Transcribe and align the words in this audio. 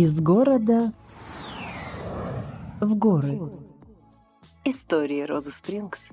Из 0.00 0.20
города 0.20 0.92
в 2.80 2.96
горы. 2.96 3.40
Истории 4.64 5.22
Розы 5.22 5.50
Спрингс. 5.50 6.10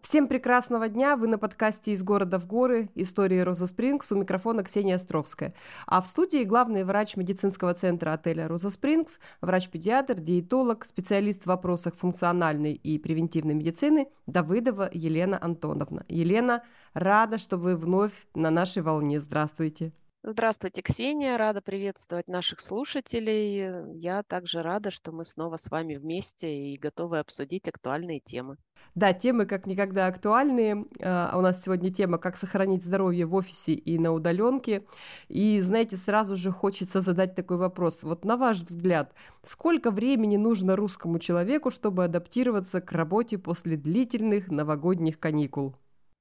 Всем 0.00 0.26
прекрасного 0.26 0.88
дня! 0.88 1.18
Вы 1.18 1.26
на 1.26 1.36
подкасте 1.36 1.92
«Из 1.92 2.02
города 2.02 2.38
в 2.38 2.46
горы. 2.46 2.88
Истории 2.94 3.40
Роза 3.40 3.66
Спрингс». 3.66 4.10
У 4.10 4.16
микрофона 4.16 4.62
Ксения 4.62 4.94
Островская. 4.94 5.52
А 5.86 6.00
в 6.00 6.06
студии 6.06 6.44
главный 6.44 6.82
врач 6.84 7.18
медицинского 7.18 7.74
центра 7.74 8.14
отеля 8.14 8.48
«Роза 8.48 8.70
Спрингс», 8.70 9.18
врач-педиатр, 9.42 10.14
диетолог, 10.14 10.86
специалист 10.86 11.42
в 11.42 11.48
вопросах 11.48 11.94
функциональной 11.94 12.72
и 12.72 12.98
превентивной 12.98 13.52
медицины 13.52 14.08
Давыдова 14.26 14.88
Елена 14.94 15.38
Антоновна. 15.42 16.06
Елена, 16.08 16.62
рада, 16.94 17.36
что 17.36 17.58
вы 17.58 17.76
вновь 17.76 18.26
на 18.34 18.48
нашей 18.48 18.80
волне. 18.80 19.20
Здравствуйте! 19.20 19.92
Здравствуйте, 20.28 20.82
Ксения. 20.82 21.38
Рада 21.38 21.60
приветствовать 21.60 22.26
наших 22.26 22.58
слушателей. 22.58 23.96
Я 23.96 24.24
также 24.24 24.60
рада, 24.60 24.90
что 24.90 25.12
мы 25.12 25.24
снова 25.24 25.56
с 25.56 25.70
вами 25.70 25.94
вместе 25.94 26.52
и 26.52 26.76
готовы 26.76 27.20
обсудить 27.20 27.68
актуальные 27.68 28.18
темы. 28.18 28.56
Да, 28.96 29.12
темы 29.12 29.46
как 29.46 29.66
никогда 29.66 30.08
актуальные. 30.08 30.86
А, 31.00 31.32
у 31.38 31.42
нас 31.42 31.62
сегодня 31.62 31.92
тема 31.92 32.18
«Как 32.18 32.36
сохранить 32.36 32.82
здоровье 32.82 33.24
в 33.24 33.36
офисе 33.36 33.74
и 33.74 34.00
на 34.00 34.12
удаленке». 34.12 34.84
И, 35.28 35.60
знаете, 35.60 35.96
сразу 35.96 36.34
же 36.34 36.50
хочется 36.50 37.00
задать 37.00 37.36
такой 37.36 37.58
вопрос. 37.58 38.02
Вот 38.02 38.24
на 38.24 38.36
ваш 38.36 38.62
взгляд, 38.62 39.14
сколько 39.44 39.92
времени 39.92 40.36
нужно 40.36 40.74
русскому 40.74 41.20
человеку, 41.20 41.70
чтобы 41.70 42.02
адаптироваться 42.02 42.80
к 42.80 42.90
работе 42.90 43.38
после 43.38 43.76
длительных 43.76 44.50
новогодних 44.50 45.20
каникул? 45.20 45.76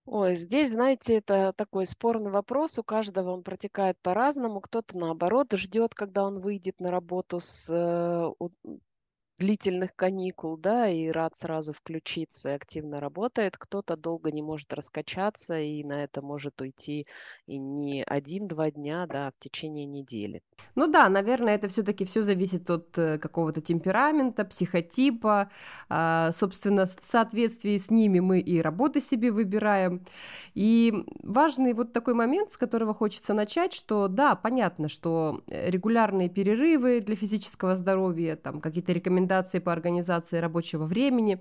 Ой, 0.06 0.36
здесь, 0.36 0.72
знаете, 0.72 1.16
это 1.16 1.52
такой 1.54 1.88
спорный 1.88 2.30
вопрос. 2.30 2.78
У 2.78 2.84
каждого 2.84 3.32
он 3.32 3.44
протекает 3.44 3.98
по-разному. 4.02 4.62
Кто-то, 4.62 4.98
наоборот, 4.98 5.54
ждет, 5.54 5.96
когда 5.96 6.26
он 6.26 6.40
выйдет 6.40 6.80
на 6.80 6.92
работу 6.92 7.40
с 7.40 7.68
э, 7.70 8.32
длительных 9.38 9.96
каникул, 9.96 10.58
да, 10.58 10.88
и 10.88 11.10
рад 11.10 11.36
сразу 11.36 11.74
включиться 11.74 12.50
и 12.50 12.54
активно 12.54 13.00
работает. 13.00 13.58
Кто-то 13.58 13.98
долго 13.98 14.32
не 14.32 14.42
может 14.42 14.74
раскачаться, 14.74 15.60
и 15.60 15.84
на 15.84 16.04
это 16.04 16.22
может 16.22 16.62
уйти 16.62 17.06
и 17.46 17.58
не 17.58 18.04
один-два 18.04 18.72
дня, 18.72 19.06
да, 19.08 19.28
а 19.28 19.32
в 19.32 19.40
течение 19.40 19.86
недели. 19.86 20.42
Ну 20.76 20.88
да, 20.88 21.10
наверное, 21.10 21.56
это 21.56 21.68
все-таки 21.68 22.06
все 22.06 22.22
зависит 22.22 22.70
от 22.70 22.98
э, 22.98 23.18
какого-то 23.18 23.62
темперамента, 23.62 24.46
психотипа. 24.46 25.50
А, 25.90 26.32
собственно, 26.32 26.86
в 26.86 26.90
соответствии 27.02 27.78
с 27.78 27.92
ними 27.92 28.20
мы 28.20 28.40
и 28.40 28.62
работы 28.62 29.02
себе 29.02 29.32
выбираем. 29.32 30.06
И 30.54 30.94
важный 31.24 31.74
вот 31.74 31.92
такой 31.92 32.14
момент, 32.14 32.52
с 32.52 32.58
которого 32.58 32.94
хочется 32.94 33.34
начать, 33.34 33.74
что 33.74 34.08
да, 34.08 34.36
понятно, 34.36 34.88
что 34.88 35.44
э, 35.50 35.70
регулярные 35.70 36.30
перерывы 36.30 37.02
для 37.02 37.18
физического 37.18 37.76
здоровья, 37.76 38.38
там 38.38 38.62
какие-то 38.62 38.94
рекомендации 38.94 39.25
рекомендации 39.26 39.60
по 39.60 39.72
организации 39.72 40.40
рабочего 40.40 40.86
времени, 40.86 41.38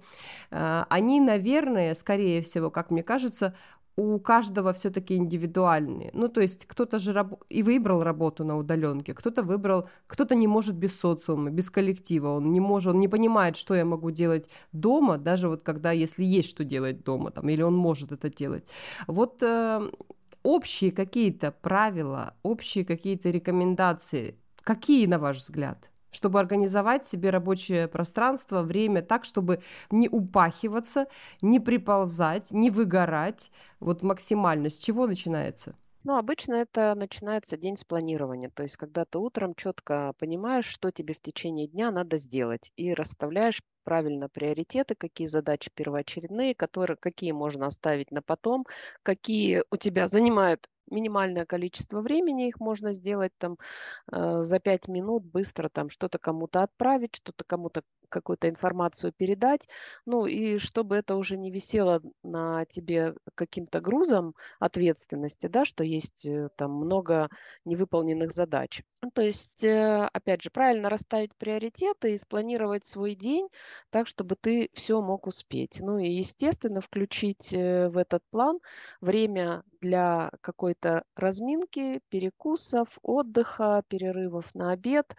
э, 0.50 0.84
они, 0.88 1.20
наверное, 1.20 1.94
скорее 1.94 2.40
всего, 2.40 2.70
как 2.70 2.90
мне 2.90 3.02
кажется, 3.02 3.52
у 3.96 4.18
каждого 4.18 4.72
все-таки 4.72 5.14
индивидуальные. 5.14 6.10
Ну, 6.14 6.28
то 6.28 6.40
есть 6.40 6.66
кто-то 6.66 6.98
же 6.98 7.12
раб... 7.12 7.42
и 7.48 7.62
выбрал 7.62 8.02
работу 8.02 8.44
на 8.44 8.56
удаленке, 8.56 9.14
кто-то 9.14 9.42
выбрал, 9.42 9.86
кто-то 10.08 10.34
не 10.34 10.48
может 10.48 10.74
без 10.74 10.98
социума, 10.98 11.50
без 11.50 11.70
коллектива, 11.70 12.36
он 12.36 12.52
не 12.52 12.60
может, 12.60 12.94
он 12.94 13.00
не 13.00 13.08
понимает, 13.08 13.56
что 13.56 13.74
я 13.74 13.84
могу 13.84 14.10
делать 14.10 14.50
дома, 14.72 15.18
даже 15.18 15.48
вот 15.48 15.62
когда, 15.62 15.92
если 15.92 16.24
есть 16.24 16.50
что 16.50 16.64
делать 16.64 17.04
дома, 17.04 17.30
там, 17.30 17.48
или 17.48 17.62
он 17.62 17.76
может 17.76 18.12
это 18.12 18.28
делать. 18.28 18.64
Вот 19.06 19.42
э, 19.42 19.90
общие 20.42 20.90
какие-то 20.90 21.52
правила, 21.52 22.34
общие 22.42 22.84
какие-то 22.84 23.30
рекомендации, 23.30 24.34
какие, 24.64 25.06
на 25.06 25.18
ваш 25.18 25.36
взгляд? 25.36 25.90
Чтобы 26.14 26.40
организовать 26.40 27.06
себе 27.06 27.30
рабочее 27.30 27.88
пространство, 27.88 28.62
время 28.62 29.02
так, 29.02 29.24
чтобы 29.24 29.62
не 29.90 30.08
упахиваться, 30.08 31.06
не 31.42 31.60
приползать, 31.60 32.52
не 32.52 32.70
выгорать. 32.70 33.50
Вот 33.80 34.02
максимально. 34.02 34.70
С 34.70 34.76
чего 34.78 35.06
начинается? 35.06 35.74
Ну, 36.02 36.16
обычно 36.16 36.54
это 36.54 36.94
начинается 36.94 37.56
день 37.56 37.76
с 37.78 37.84
планирования, 37.84 38.50
то 38.50 38.62
есть 38.62 38.76
когда 38.76 39.04
ты 39.06 39.18
утром 39.18 39.54
четко 39.54 40.12
понимаешь, 40.18 40.66
что 40.66 40.90
тебе 40.90 41.14
в 41.14 41.20
течение 41.20 41.66
дня 41.66 41.90
надо 41.90 42.18
сделать, 42.18 42.72
и 42.76 42.92
расставляешь 42.92 43.62
правильно 43.84 44.28
приоритеты, 44.28 44.94
какие 44.94 45.26
задачи 45.26 45.70
первоочередные, 45.74 46.54
которые, 46.54 46.96
какие 46.98 47.32
можно 47.32 47.66
оставить 47.66 48.10
на 48.10 48.20
потом, 48.20 48.66
какие 49.02 49.64
у 49.70 49.76
тебя 49.78 50.06
занимают 50.06 50.68
минимальное 50.90 51.46
количество 51.46 52.00
времени, 52.00 52.48
их 52.48 52.60
можно 52.60 52.92
сделать 52.92 53.32
там 53.38 53.58
э, 54.12 54.42
за 54.42 54.60
пять 54.60 54.88
минут 54.88 55.24
быстро 55.24 55.68
там 55.68 55.90
что-то 55.90 56.18
кому-то 56.18 56.62
отправить, 56.62 57.16
что-то 57.16 57.44
кому-то 57.44 57.82
какую-то 58.14 58.48
информацию 58.48 59.12
передать, 59.12 59.68
ну 60.06 60.26
и 60.26 60.58
чтобы 60.58 60.96
это 60.96 61.16
уже 61.16 61.36
не 61.36 61.50
висело 61.50 62.00
на 62.22 62.64
тебе 62.66 63.14
каким-то 63.34 63.80
грузом 63.80 64.34
ответственности, 64.60 65.48
да, 65.48 65.64
что 65.64 65.82
есть 65.82 66.24
э, 66.24 66.48
там 66.56 66.72
много 66.72 67.28
невыполненных 67.64 68.32
задач. 68.32 68.82
Ну, 69.02 69.10
то 69.10 69.22
есть, 69.22 69.64
э, 69.64 70.08
опять 70.12 70.42
же, 70.42 70.50
правильно 70.50 70.88
расставить 70.88 71.34
приоритеты 71.36 72.14
и 72.14 72.18
спланировать 72.18 72.84
свой 72.84 73.14
день 73.14 73.48
так, 73.90 74.06
чтобы 74.06 74.36
ты 74.36 74.70
все 74.74 75.00
мог 75.02 75.26
успеть. 75.26 75.80
Ну 75.80 75.98
и, 75.98 76.08
естественно, 76.08 76.80
включить 76.80 77.52
э, 77.52 77.88
в 77.88 77.98
этот 77.98 78.22
план 78.30 78.60
время 79.00 79.62
для 79.84 80.30
какой-то 80.40 81.04
разминки, 81.14 82.00
перекусов, 82.08 82.88
отдыха, 83.02 83.82
перерывов 83.88 84.46
на 84.54 84.72
обед, 84.72 85.14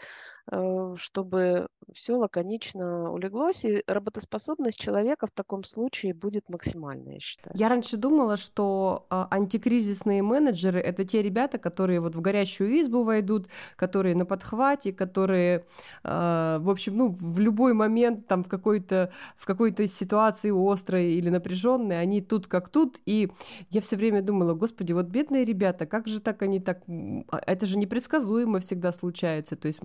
Э, 0.52 0.94
чтобы 0.98 1.68
все 1.92 2.14
лаконично 2.16 3.12
улеглось, 3.12 3.66
и 3.66 3.84
работоспособность 3.88 4.80
человека 4.80 5.26
в 5.26 5.32
таком 5.32 5.64
случае 5.64 6.14
будет 6.14 6.50
максимальная, 6.50 7.16
я 7.16 7.20
считаю. 7.20 7.56
Я 7.58 7.70
раньше 7.70 7.98
думала, 7.98 8.38
что 8.38 9.08
а, 9.10 9.28
антикризисные 9.32 10.22
менеджеры— 10.22 10.80
это 10.82 11.04
те 11.04 11.22
ребята, 11.24 11.58
которые 11.58 12.00
вот 12.00 12.16
в 12.16 12.22
горящую 12.22 12.80
избу 12.82 13.04
войдут, 13.04 13.48
которые 13.76 14.16
на 14.16 14.26
подхвате, 14.26 14.94
которые, 14.94 15.66
а, 16.04 16.60
в 16.60 16.70
общем, 16.70 16.96
ну, 16.96 17.08
в 17.08 17.40
любой 17.40 17.74
момент 17.74 18.28
там 18.28 18.44
в 18.44 18.48
какой-то 18.48 19.12
в 19.36 19.46
какой-то 19.46 19.88
ситуации 19.88 20.52
острой 20.52 21.14
или 21.14 21.30
напряженной, 21.30 22.00
они 22.00 22.22
тут 22.22 22.48
как 22.48 22.70
тут, 22.70 23.00
и 23.06 23.32
я 23.72 23.82
все 23.82 23.96
время 23.96 24.22
думала, 24.22 24.54
господи, 24.56 24.94
вот 24.94 25.08
бедные 25.08 25.46
ребята, 25.46 25.86
как 25.86 26.08
же 26.08 26.20
так 26.20 26.42
они 26.42 26.60
так, 26.60 26.84
а, 26.88 27.42
это 27.46 27.66
же 27.66 27.78
непредсказуемо 27.78 28.60
всегда 28.60 28.92
случается, 28.92 29.56
то 29.56 29.68
есть 29.68 29.80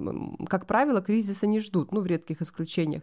как 0.49 0.67
правило, 0.67 1.01
кризиса 1.01 1.47
не 1.47 1.61
ждут, 1.61 1.93
ну, 1.93 2.01
в 2.01 2.07
редких 2.07 2.41
исключениях. 2.41 3.03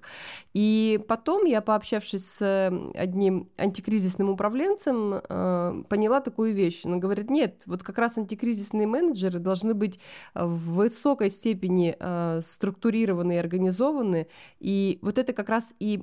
И 0.53 0.99
потом 1.07 1.45
я, 1.45 1.61
пообщавшись 1.61 2.25
с 2.25 2.71
одним 2.95 3.49
антикризисным 3.57 4.29
управленцем, 4.29 5.15
э, 5.15 5.83
поняла 5.89 6.21
такую 6.21 6.53
вещь. 6.53 6.85
Она 6.85 6.97
говорит, 6.97 7.29
нет, 7.29 7.63
вот 7.65 7.83
как 7.83 7.97
раз 7.97 8.17
антикризисные 8.17 8.87
менеджеры 8.87 9.39
должны 9.39 9.73
быть 9.73 9.99
в 10.33 10.75
высокой 10.75 11.29
степени 11.29 11.95
э, 11.99 12.41
структурированы 12.41 13.35
и 13.35 13.37
организованы, 13.37 14.27
и 14.59 14.99
вот 15.01 15.17
это 15.17 15.33
как 15.33 15.49
раз 15.49 15.73
и 15.79 16.01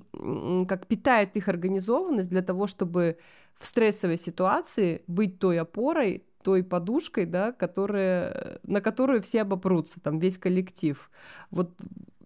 как 0.69 0.87
питает 0.87 1.37
их 1.37 1.49
организованность 1.49 2.31
для 2.31 2.43
того, 2.43 2.67
чтобы 2.67 3.19
в 3.55 3.67
стрессовой 3.67 4.19
ситуации 4.19 5.03
быть 5.07 5.39
той 5.39 5.59
опорой, 5.61 6.27
той 6.43 6.63
подушкой, 6.63 7.27
да, 7.27 7.53
которая, 7.53 8.59
на 8.63 8.81
которую 8.81 9.23
все 9.23 9.43
обопрутся, 9.43 10.01
там 10.01 10.19
весь 10.19 10.39
коллектив. 10.39 11.11
Вот 11.51 11.81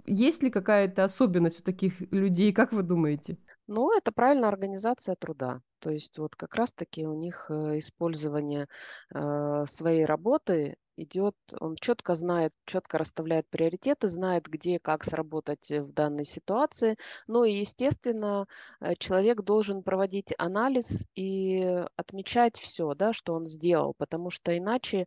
есть 0.06 0.42
ли 0.42 0.50
какая-то 0.50 1.04
особенность 1.04 1.60
у 1.60 1.62
таких 1.62 2.00
людей, 2.12 2.52
как 2.52 2.72
вы 2.72 2.82
думаете? 2.82 3.38
Ну, 3.66 3.96
это 3.96 4.12
правильная 4.12 4.48
организация 4.48 5.14
труда. 5.14 5.60
То 5.80 5.90
есть 5.90 6.18
вот 6.18 6.34
как 6.34 6.54
раз-таки 6.54 7.06
у 7.06 7.14
них 7.14 7.46
э, 7.50 7.78
использование 7.78 8.66
э, 9.14 9.64
своей 9.68 10.06
работы 10.06 10.76
идет, 10.98 11.34
он 11.60 11.76
четко 11.76 12.14
знает, 12.14 12.52
четко 12.66 12.98
расставляет 12.98 13.48
приоритеты, 13.48 14.08
знает, 14.08 14.46
где, 14.46 14.78
как 14.78 15.04
сработать 15.04 15.70
в 15.70 15.92
данной 15.92 16.24
ситуации. 16.24 16.96
Ну 17.26 17.44
и, 17.44 17.52
естественно, 17.52 18.46
э, 18.80 18.94
человек 18.98 19.42
должен 19.42 19.82
проводить 19.82 20.34
анализ 20.38 21.06
и 21.14 21.84
отмечать 21.96 22.58
все, 22.58 22.94
да, 22.94 23.12
что 23.12 23.34
он 23.34 23.48
сделал, 23.48 23.94
потому 23.96 24.30
что 24.30 24.56
иначе, 24.56 25.06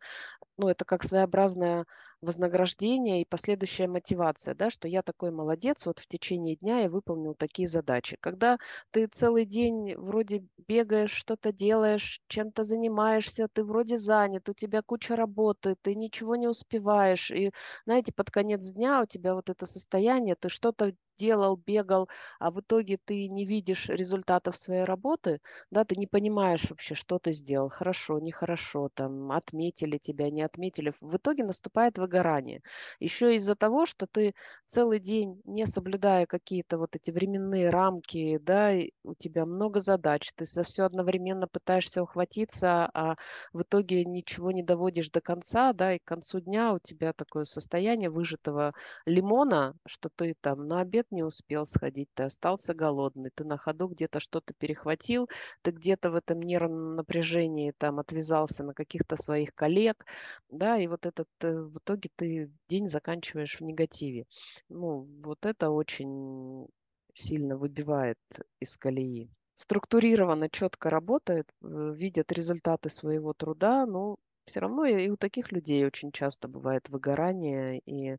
ну, 0.62 0.70
это 0.70 0.86
как 0.86 1.04
своеобразная 1.04 1.86
вознаграждение 2.22 3.22
и 3.22 3.26
последующая 3.26 3.88
мотивация, 3.88 4.54
да, 4.54 4.70
что 4.70 4.88
я 4.88 5.02
такой 5.02 5.32
молодец, 5.32 5.86
вот 5.86 6.00
в 6.00 6.08
течение 6.08 6.56
дня 6.56 6.82
я 6.82 6.90
выполнил 6.90 7.34
такие 7.34 7.68
задачи. 7.68 8.18
Когда 8.20 8.58
ты 8.92 9.08
целый 9.08 9.46
день 9.46 9.96
вроде 9.96 10.44
бегаешь, 10.68 11.12
что-то 11.12 11.52
делаешь, 11.52 12.22
чем-то 12.28 12.64
занимаешься, 12.64 13.48
ты 13.52 13.64
вроде 13.64 13.98
занят, 13.98 14.48
у 14.50 14.54
тебя 14.54 14.82
куча 14.84 15.16
работы, 15.16 15.76
ты 15.82 15.96
ничего 15.96 16.36
не 16.36 16.48
успеваешь, 16.48 17.32
и, 17.32 17.52
знаете, 17.86 18.14
под 18.14 18.30
конец 18.30 18.70
дня 18.70 19.02
у 19.02 19.06
тебя 19.08 19.34
вот 19.34 19.50
это 19.50 19.66
состояние, 19.66 20.36
ты 20.40 20.50
что-то 20.50 20.94
делал, 21.18 21.56
бегал, 21.56 22.10
а 22.40 22.52
в 22.52 22.60
итоге 22.62 22.98
ты 23.04 23.28
не 23.28 23.46
видишь 23.46 23.90
результатов 23.90 24.56
своей 24.58 24.84
работы, 24.84 25.40
да, 25.70 25.86
ты 25.86 25.96
не 25.96 26.08
понимаешь 26.08 26.70
вообще, 26.70 26.96
что 26.96 27.20
ты 27.20 27.32
сделал, 27.32 27.70
хорошо, 27.70 28.20
нехорошо, 28.20 28.90
там, 28.94 29.32
отметили 29.32 29.98
тебя, 29.98 30.30
не 30.30 30.42
отметили, 30.42 30.51
в 30.58 31.16
итоге 31.18 31.44
наступает 31.44 31.98
выгорание. 31.98 32.62
Еще 33.00 33.36
из-за 33.36 33.56
того, 33.56 33.86
что 33.86 34.08
ты 34.08 34.34
целый 34.68 35.00
день, 35.00 35.42
не 35.46 35.66
соблюдая 35.66 36.26
какие-то 36.26 36.78
вот 36.78 36.96
эти 36.96 37.12
временные 37.12 37.70
рамки, 37.70 38.38
да, 38.42 38.74
у 39.04 39.16
тебя 39.16 39.46
много 39.46 39.80
задач, 39.80 40.30
ты 40.36 40.46
за 40.46 40.64
все 40.64 40.84
одновременно 40.84 41.48
пытаешься 41.48 42.04
ухватиться, 42.04 42.90
а 42.94 43.16
в 43.54 43.62
итоге 43.62 44.06
ничего 44.06 44.52
не 44.52 44.64
доводишь 44.64 45.10
до 45.10 45.22
конца, 45.22 45.74
да, 45.74 45.96
и 45.96 46.00
к 46.00 46.04
концу 46.06 46.40
дня 46.40 46.74
у 46.74 46.80
тебя 46.80 47.14
такое 47.14 47.46
состояние 47.46 48.10
выжатого 48.10 48.74
лимона, 49.06 49.76
что 49.86 50.10
ты 50.16 50.36
там 50.42 50.68
на 50.68 50.82
обед 50.82 51.08
не 51.12 51.24
успел 51.24 51.66
сходить, 51.66 52.10
ты 52.14 52.24
остался 52.24 52.74
голодный, 52.74 53.32
ты 53.34 53.44
на 53.44 53.58
ходу 53.58 53.88
где-то 53.88 54.20
что-то 54.20 54.54
перехватил, 54.58 55.30
ты 55.62 55.72
где-то 55.72 56.12
в 56.12 56.16
этом 56.16 56.42
нервном 56.42 56.96
напряжении 56.96 57.74
там 57.78 58.00
отвязался 58.00 58.64
на 58.64 58.74
каких-то 58.74 59.16
своих 59.16 59.54
коллег, 59.54 60.06
да, 60.50 60.78
и 60.78 60.88
вот 60.88 61.06
этот, 61.06 61.28
э, 61.42 61.52
в 61.54 61.78
итоге 61.78 62.10
ты 62.16 62.52
день 62.70 62.90
заканчиваешь 62.90 63.60
в 63.60 63.64
негативе. 63.64 64.26
Ну, 64.70 65.08
вот 65.24 65.46
это 65.46 65.70
очень 65.70 66.68
сильно 67.14 67.58
выбивает 67.58 68.18
из 68.60 68.78
колеи. 68.78 69.30
Структурированно, 69.56 70.50
четко 70.50 70.90
работает, 70.90 71.48
э, 71.62 71.94
видят 71.96 72.32
результаты 72.32 72.90
своего 72.90 73.34
труда, 73.34 73.86
но 73.86 74.18
все 74.46 74.60
равно 74.60 74.86
и 74.86 75.10
у 75.10 75.18
таких 75.18 75.52
людей 75.52 75.86
очень 75.86 76.12
часто 76.12 76.48
бывает 76.48 76.90
выгорание 76.90 77.80
и 77.86 78.18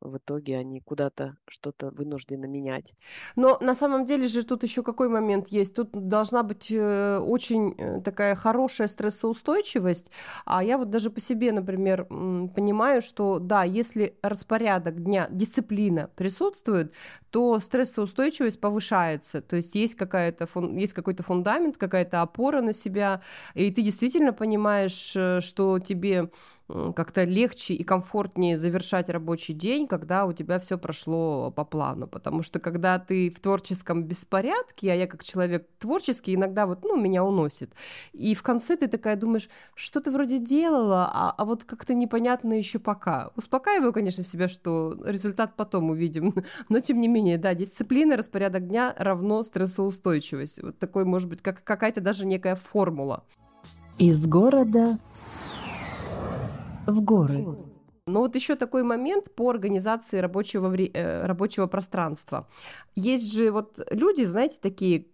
в 0.00 0.16
итоге 0.18 0.58
они 0.58 0.80
куда-то 0.80 1.36
что-то 1.48 1.90
вынуждены 1.90 2.46
менять. 2.46 2.94
Но 3.36 3.58
на 3.60 3.74
самом 3.74 4.04
деле 4.04 4.26
же 4.26 4.44
тут 4.44 4.62
еще 4.62 4.82
какой 4.82 5.08
момент 5.08 5.48
есть? 5.48 5.74
Тут 5.74 5.90
должна 5.92 6.42
быть 6.42 6.70
э, 6.70 7.18
очень 7.18 7.74
э, 7.78 8.00
такая 8.00 8.34
хорошая 8.34 8.88
стрессоустойчивость. 8.88 10.10
А 10.44 10.62
я 10.62 10.78
вот 10.78 10.90
даже 10.90 11.10
по 11.10 11.20
себе, 11.20 11.52
например, 11.52 12.04
понимаю, 12.04 13.00
что 13.02 13.38
да, 13.38 13.64
если 13.64 14.16
распорядок 14.22 15.02
дня, 15.02 15.28
дисциплина 15.30 16.10
присутствует, 16.16 16.92
то 17.30 17.58
стрессоустойчивость 17.58 18.60
повышается. 18.60 19.40
То 19.42 19.56
есть 19.56 19.74
есть, 19.74 19.94
какая-то, 19.94 20.46
есть 20.76 20.94
какой-то 20.94 21.22
фундамент, 21.22 21.76
какая-то 21.76 22.22
опора 22.22 22.60
на 22.60 22.72
себя, 22.72 23.22
и 23.54 23.70
ты 23.72 23.82
действительно 23.82 24.32
понимаешь, 24.32 25.14
э, 25.16 25.40
что 25.40 25.78
тебе 25.78 26.30
как-то 26.68 27.24
легче 27.24 27.74
и 27.74 27.82
комфортнее 27.82 28.56
завершать 28.56 29.10
рабочий 29.10 29.52
день, 29.52 29.86
когда 29.86 30.24
у 30.24 30.32
тебя 30.32 30.58
все 30.58 30.78
прошло 30.78 31.50
по 31.50 31.64
плану, 31.64 32.06
потому 32.06 32.42
что 32.42 32.58
когда 32.58 32.98
ты 32.98 33.30
в 33.30 33.40
творческом 33.40 34.04
беспорядке, 34.04 34.90
а 34.92 34.94
я 34.94 35.06
как 35.06 35.22
человек 35.22 35.68
творческий, 35.78 36.34
иногда 36.34 36.66
вот, 36.66 36.82
ну, 36.82 36.96
меня 36.96 37.22
уносит, 37.22 37.72
и 38.12 38.34
в 38.34 38.42
конце 38.42 38.76
ты 38.76 38.86
такая 38.86 39.16
думаешь, 39.16 39.50
что 39.74 40.00
ты 40.00 40.10
вроде 40.10 40.38
делала, 40.38 41.10
а, 41.12 41.34
а 41.36 41.44
вот 41.44 41.64
как-то 41.64 41.92
непонятно 41.92 42.54
еще 42.54 42.78
пока. 42.78 43.30
Успокаиваю, 43.36 43.92
конечно, 43.92 44.24
себя, 44.24 44.48
что 44.48 44.96
результат 45.04 45.56
потом 45.56 45.90
увидим, 45.90 46.34
но 46.70 46.80
тем 46.80 47.00
не 47.00 47.08
менее, 47.08 47.36
да, 47.36 47.54
дисциплина, 47.54 48.16
распорядок 48.16 48.68
дня 48.68 48.94
равно 48.96 49.42
стрессоустойчивость. 49.42 50.62
Вот 50.62 50.78
такой, 50.78 51.04
может 51.04 51.28
быть, 51.28 51.42
как 51.42 51.62
какая-то 51.62 52.00
даже 52.00 52.24
некая 52.24 52.56
формула. 52.56 53.24
Из 53.98 54.26
города 54.26 54.98
в 56.86 57.04
горы. 57.04 57.46
Но 58.06 58.20
вот 58.20 58.34
еще 58.34 58.54
такой 58.54 58.82
момент 58.82 59.34
по 59.34 59.48
организации 59.48 60.18
рабочего, 60.18 60.68
вре- 60.68 60.90
э, 60.92 61.24
рабочего 61.24 61.66
пространства. 61.66 62.46
Есть 62.94 63.32
же 63.32 63.50
вот 63.50 63.80
люди, 63.90 64.24
знаете, 64.24 64.58
такие, 64.60 65.06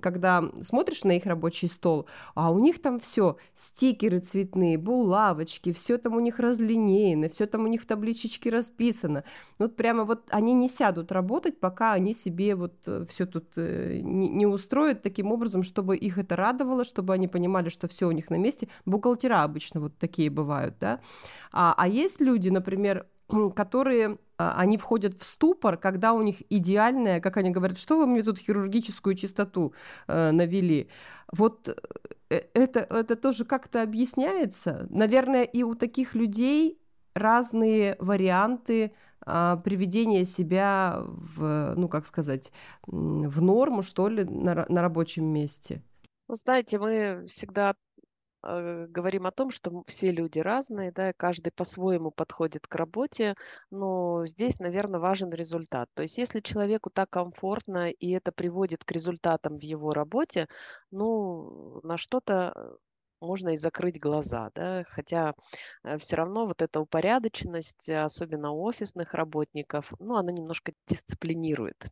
когда 0.00 0.44
смотришь 0.60 1.02
на 1.02 1.16
их 1.16 1.26
рабочий 1.26 1.66
стол, 1.66 2.06
а 2.36 2.52
у 2.52 2.60
них 2.60 2.80
там 2.80 3.00
все, 3.00 3.36
стикеры 3.56 4.20
цветные, 4.20 4.78
булавочки, 4.78 5.72
все 5.72 5.98
там 5.98 6.14
у 6.14 6.20
них 6.20 6.38
разлинеено, 6.38 7.28
все 7.28 7.46
там 7.46 7.64
у 7.64 7.66
них 7.66 7.82
в 7.82 7.86
табличечке 7.86 8.50
расписано. 8.50 9.24
Вот 9.58 9.74
прямо 9.74 10.04
вот 10.04 10.28
они 10.30 10.52
не 10.52 10.68
сядут 10.68 11.10
работать, 11.10 11.58
пока 11.58 11.94
они 11.94 12.14
себе 12.14 12.54
вот 12.54 12.74
э, 12.86 13.04
все 13.08 13.26
тут 13.26 13.54
э, 13.56 13.98
не, 14.00 14.28
не 14.28 14.46
устроят 14.46 15.02
таким 15.02 15.32
образом, 15.32 15.64
чтобы 15.64 15.96
их 15.96 16.16
это 16.16 16.36
радовало, 16.36 16.84
чтобы 16.84 17.12
они 17.12 17.26
понимали, 17.26 17.70
что 17.70 17.88
все 17.88 18.06
у 18.06 18.12
них 18.12 18.30
на 18.30 18.36
месте. 18.36 18.68
Бухгалтера 18.84 19.42
обычно 19.42 19.80
вот 19.80 19.98
такие 19.98 20.30
бывают, 20.30 20.76
да. 20.78 21.00
А, 21.52 21.74
а 21.76 21.88
есть 21.88 22.20
люди, 22.20 22.35
люди, 22.36 22.50
например, 22.50 23.06
которые 23.56 24.18
а, 24.38 24.60
они 24.60 24.76
входят 24.76 25.14
в 25.18 25.24
ступор, 25.24 25.76
когда 25.78 26.12
у 26.12 26.22
них 26.22 26.42
идеальная, 26.50 27.20
как 27.20 27.36
они 27.38 27.50
говорят, 27.50 27.78
что 27.78 27.98
вы 27.98 28.06
мне 28.06 28.22
тут 28.22 28.38
хирургическую 28.38 29.14
чистоту 29.14 29.72
э, 30.08 30.30
навели. 30.32 30.88
Вот 31.32 31.68
э, 32.30 32.42
это, 32.54 32.80
это 32.80 33.16
тоже 33.16 33.44
как-то 33.44 33.82
объясняется. 33.82 34.86
Наверное, 34.90 35.44
и 35.44 35.62
у 35.62 35.74
таких 35.74 36.14
людей 36.14 36.78
разные 37.14 37.96
варианты 37.98 38.92
э, 39.26 39.56
приведения 39.64 40.26
себя 40.26 40.98
в, 41.00 41.74
ну, 41.76 41.88
как 41.88 42.06
сказать, 42.06 42.52
в 42.86 43.42
норму, 43.42 43.82
что 43.82 44.08
ли, 44.08 44.24
на, 44.24 44.66
на 44.68 44.82
рабочем 44.82 45.24
месте. 45.24 45.82
Ну, 46.28 46.34
знаете, 46.34 46.78
мы 46.78 47.26
всегда 47.28 47.74
говорим 48.46 49.26
о 49.26 49.32
том, 49.32 49.50
что 49.50 49.82
все 49.86 50.10
люди 50.10 50.38
разные, 50.38 50.92
да, 50.92 51.12
каждый 51.12 51.50
по-своему 51.50 52.10
подходит 52.10 52.66
к 52.66 52.74
работе, 52.74 53.34
но 53.70 54.26
здесь, 54.26 54.58
наверное, 54.60 55.00
важен 55.00 55.30
результат. 55.30 55.88
То 55.94 56.02
есть 56.02 56.18
если 56.18 56.40
человеку 56.40 56.90
так 56.90 57.10
комфортно 57.10 57.90
и 57.90 58.10
это 58.10 58.32
приводит 58.32 58.84
к 58.84 58.92
результатам 58.92 59.58
в 59.58 59.62
его 59.62 59.92
работе, 59.92 60.46
ну, 60.90 61.80
на 61.82 61.96
что-то 61.96 62.52
э, 62.54 62.76
можно 63.20 63.50
и 63.50 63.56
закрыть 63.56 64.00
глаза, 64.00 64.50
да, 64.54 64.84
хотя 64.88 65.34
э, 65.84 65.98
все 65.98 66.16
равно 66.16 66.46
вот 66.46 66.62
эта 66.62 66.80
упорядоченность, 66.80 67.88
особенно 67.88 68.52
у 68.52 68.62
офисных 68.62 69.14
работников, 69.14 69.92
ну, 69.98 70.16
она 70.16 70.32
немножко 70.32 70.72
дисциплинирует, 70.88 71.86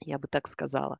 я 0.00 0.18
бы 0.18 0.28
так 0.28 0.48
сказала. 0.48 0.98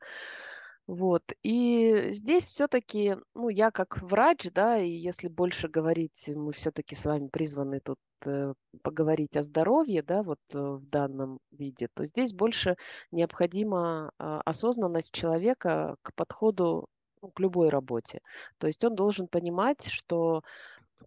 Вот. 0.86 1.22
И 1.42 2.10
здесь 2.10 2.46
все-таки, 2.46 3.16
ну, 3.34 3.48
я 3.48 3.70
как 3.70 4.02
врач, 4.02 4.50
да, 4.52 4.78
и 4.78 4.90
если 4.90 5.28
больше 5.28 5.68
говорить, 5.68 6.28
мы 6.34 6.52
все-таки 6.52 6.94
с 6.96 7.04
вами 7.04 7.28
призваны 7.28 7.80
тут 7.80 7.98
э, 8.24 8.54
поговорить 8.82 9.36
о 9.36 9.42
здоровье, 9.42 10.02
да, 10.02 10.22
вот 10.22 10.40
э, 10.52 10.58
в 10.58 10.84
данном 10.88 11.38
виде, 11.52 11.88
то 11.94 12.04
здесь 12.04 12.32
больше 12.32 12.76
необходима 13.12 14.10
э, 14.18 14.40
осознанность 14.44 15.12
человека 15.12 15.96
к 16.02 16.12
подходу 16.14 16.88
ну, 17.22 17.28
к 17.28 17.40
любой 17.40 17.68
работе. 17.68 18.20
То 18.58 18.66
есть 18.66 18.82
он 18.84 18.94
должен 18.94 19.28
понимать, 19.28 19.86
что 19.86 20.42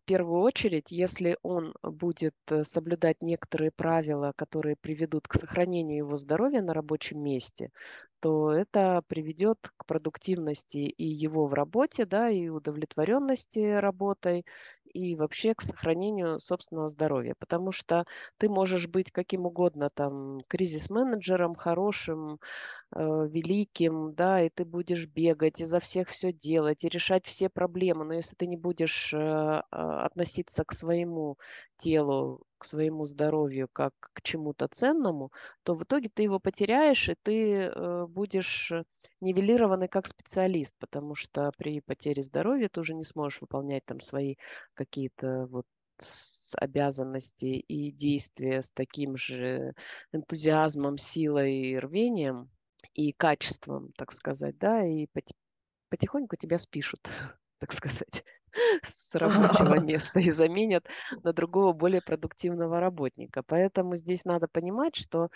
первую 0.05 0.41
очередь, 0.41 0.91
если 0.91 1.37
он 1.41 1.73
будет 1.81 2.35
э, 2.49 2.63
соблюдать 2.63 3.21
некоторые 3.21 3.71
правила, 3.71 4.33
которые 4.35 4.75
приведут 4.75 5.27
к 5.27 5.33
сохранению 5.33 5.97
его 5.97 6.17
здоровья 6.17 6.61
на 6.61 6.73
рабочем 6.73 7.21
месте, 7.21 7.71
то 8.19 8.51
это 8.51 9.03
приведет 9.07 9.57
к 9.77 9.85
продуктивности 9.85 10.77
и 10.77 11.05
его 11.05 11.45
в 11.47 11.53
работе, 11.53 12.05
да, 12.05 12.29
и 12.29 12.47
удовлетворенности 12.47 13.59
работой, 13.59 14.45
и 14.93 15.15
вообще 15.15 15.53
к 15.55 15.61
сохранению 15.61 16.39
собственного 16.39 16.87
здоровья. 16.87 17.35
Потому 17.39 17.71
что 17.71 18.05
ты 18.37 18.49
можешь 18.49 18.87
быть 18.87 19.11
каким 19.11 19.45
угодно 19.45 19.89
там 19.93 20.41
кризис-менеджером, 20.47 21.55
хорошим, 21.55 22.39
э, 22.95 22.99
великим, 23.29 24.13
да, 24.13 24.41
и 24.41 24.49
ты 24.49 24.65
будешь 24.65 25.07
бегать, 25.07 25.61
изо 25.61 25.79
всех 25.79 26.09
все 26.09 26.31
делать 26.31 26.83
и 26.83 26.89
решать 26.89 27.25
все 27.25 27.49
проблемы. 27.49 28.05
Но 28.05 28.13
если 28.13 28.35
ты 28.35 28.47
не 28.47 28.57
будешь 28.57 29.13
э, 29.13 29.17
а, 29.19 30.05
относиться 30.05 30.63
к 30.63 30.73
своему 30.73 31.37
телу, 31.77 32.43
к 32.63 32.65
своему 32.65 33.05
здоровью 33.05 33.67
как 33.71 33.93
к 33.99 34.21
чему-то 34.21 34.69
ценному, 34.69 35.31
то 35.63 35.75
в 35.75 35.83
итоге 35.83 36.09
ты 36.09 36.23
его 36.23 36.39
потеряешь, 36.39 37.09
и 37.09 37.15
ты 37.21 37.51
э, 37.63 38.05
будешь 38.07 38.71
нивелированный 39.19 39.89
как 39.89 40.07
специалист, 40.07 40.73
потому 40.79 41.13
что 41.13 41.51
при 41.57 41.81
потере 41.81 42.23
здоровья 42.23 42.69
ты 42.69 42.79
уже 42.79 42.93
не 42.93 43.03
сможешь 43.03 43.41
выполнять 43.41 43.83
там 43.85 43.99
свои 43.99 44.35
какие-то 44.75 45.47
вот 45.47 45.65
обязанности 46.55 47.45
и 47.45 47.91
действия 47.91 48.61
с 48.61 48.71
таким 48.71 49.17
же 49.17 49.73
энтузиазмом, 50.13 50.97
силой 50.97 51.53
и 51.53 51.77
рвением 51.77 52.49
и 52.93 53.11
качеством, 53.11 53.91
так 53.97 54.13
сказать, 54.13 54.57
да, 54.57 54.85
и 54.85 55.07
потихоньку 55.89 56.37
тебя 56.37 56.57
спишут, 56.57 57.01
так 57.59 57.73
сказать 57.73 58.23
с 58.83 59.15
рабочего 59.15 59.79
места 59.83 60.19
и 60.19 60.31
заменят 60.31 60.85
на 61.23 61.33
другого 61.33 61.73
более 61.73 62.01
продуктивного 62.01 62.79
работника. 62.79 63.43
Поэтому 63.43 63.95
здесь 63.95 64.25
надо 64.25 64.47
понимать, 64.47 64.95
что 64.95 65.29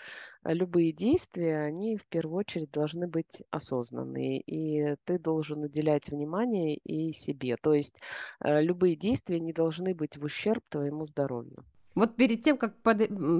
э, 0.44 0.52
любые 0.52 0.92
действия, 0.92 1.60
они 1.60 1.96
в 1.96 2.06
первую 2.06 2.38
очередь 2.38 2.70
должны 2.70 3.08
быть 3.08 3.42
осознанные, 3.50 4.40
и 4.40 4.96
ты 5.04 5.18
должен 5.18 5.62
уделять 5.62 6.08
внимание 6.08 6.76
и 6.76 7.12
себе. 7.12 7.56
То 7.56 7.74
есть 7.74 7.96
э, 8.40 8.62
любые 8.62 8.96
действия 8.96 9.40
не 9.40 9.52
должны 9.52 9.94
быть 9.94 10.16
в 10.16 10.24
ущерб 10.24 10.62
твоему 10.68 11.04
здоровью. 11.04 11.64
Вот 11.98 12.14
перед 12.14 12.40
тем, 12.40 12.56
как 12.56 12.76
под... 12.76 12.98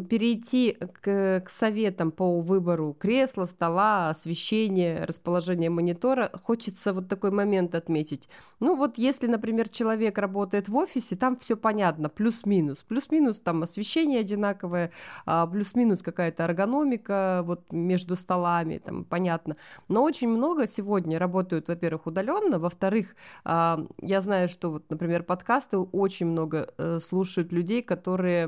перейти 0.08 0.76
к, 1.00 1.42
к 1.46 1.48
советам 1.48 2.10
по 2.10 2.40
выбору 2.40 2.92
кресла, 2.98 3.44
стола, 3.44 4.10
освещения, 4.10 5.04
расположения 5.04 5.70
монитора, 5.70 6.30
хочется 6.42 6.92
вот 6.92 7.08
такой 7.08 7.30
момент 7.30 7.76
отметить. 7.76 8.28
Ну 8.58 8.74
вот 8.74 8.98
если, 8.98 9.28
например, 9.28 9.68
человек 9.68 10.18
работает 10.18 10.68
в 10.68 10.76
офисе, 10.76 11.14
там 11.14 11.36
все 11.36 11.56
понятно, 11.56 12.08
плюс-минус. 12.08 12.82
Плюс-минус 12.82 13.40
там 13.40 13.62
освещение 13.62 14.20
одинаковое, 14.20 14.90
а 15.24 15.46
плюс-минус 15.46 16.02
какая-то 16.02 16.42
эргономика 16.42 17.42
вот 17.44 17.72
между 17.72 18.16
столами, 18.16 18.78
там 18.78 19.04
понятно. 19.04 19.56
Но 19.86 20.02
очень 20.02 20.28
много 20.28 20.66
сегодня 20.66 21.20
работают, 21.20 21.68
во-первых, 21.68 22.06
удаленно, 22.06 22.58
во-вторых, 22.58 23.14
а, 23.44 23.86
я 24.00 24.20
знаю, 24.20 24.48
что 24.48 24.72
вот, 24.72 24.90
например, 24.90 25.22
подкасты 25.22 25.78
очень 25.78 26.26
много 26.26 26.68
э, 26.76 26.98
слушают 26.98 27.52
людей, 27.52 27.82
которые 27.82 28.47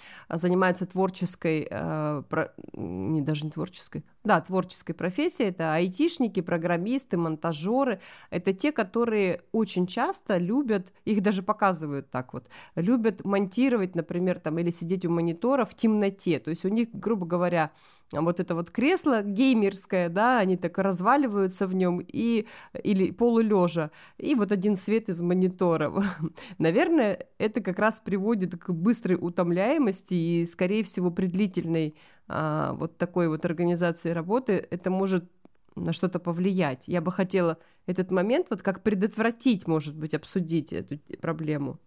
занимаются 0.37 0.85
творческой, 0.85 1.67
э, 1.69 2.23
про, 2.29 2.53
не 2.73 3.21
даже 3.21 3.45
не 3.45 3.51
творческой, 3.51 4.03
да, 4.23 4.39
творческой 4.41 4.93
профессией, 4.93 5.49
это 5.49 5.73
айтишники, 5.73 6.41
программисты, 6.41 7.17
монтажеры, 7.17 7.99
это 8.29 8.53
те, 8.53 8.71
которые 8.71 9.41
очень 9.51 9.87
часто 9.87 10.37
любят, 10.37 10.93
их 11.05 11.21
даже 11.21 11.43
показывают 11.43 12.09
так 12.09 12.33
вот, 12.33 12.49
любят 12.75 13.25
монтировать, 13.25 13.95
например, 13.95 14.39
там, 14.39 14.59
или 14.59 14.69
сидеть 14.69 15.05
у 15.05 15.09
монитора 15.09 15.65
в 15.65 15.75
темноте, 15.75 16.39
то 16.39 16.49
есть 16.49 16.65
у 16.65 16.69
них, 16.69 16.89
грубо 16.93 17.25
говоря, 17.25 17.71
вот 18.13 18.39
это 18.39 18.55
вот 18.55 18.69
кресло 18.69 19.21
геймерское, 19.23 20.09
да, 20.09 20.39
они 20.39 20.57
так 20.57 20.77
разваливаются 20.77 21.65
в 21.65 21.73
нем 21.73 22.01
и 22.05 22.45
или 22.83 23.11
полулежа, 23.11 23.91
и 24.17 24.35
вот 24.35 24.51
один 24.51 24.75
свет 24.75 25.09
из 25.09 25.21
монитора. 25.21 25.93
Наверное, 26.57 27.27
это 27.37 27.61
как 27.61 27.79
раз 27.79 27.99
приводит 27.99 28.57
к 28.57 28.71
быстрой 28.71 29.17
утомляемости 29.19 30.13
и, 30.21 30.45
скорее 30.45 30.83
всего, 30.83 31.11
при 31.11 31.27
длительной 31.27 31.95
а, 32.27 32.73
вот 32.73 32.97
такой 32.97 33.27
вот 33.27 33.45
организации 33.45 34.11
работы 34.11 34.65
это 34.69 34.89
может 34.89 35.25
на 35.75 35.93
что-то 35.93 36.19
повлиять. 36.19 36.87
Я 36.87 37.01
бы 37.01 37.11
хотела 37.11 37.57
этот 37.87 38.11
момент 38.11 38.47
вот 38.49 38.61
как 38.61 38.83
предотвратить, 38.83 39.67
может 39.67 39.97
быть, 39.97 40.13
обсудить 40.13 40.73
эту 40.73 40.97
проблему. 41.21 41.79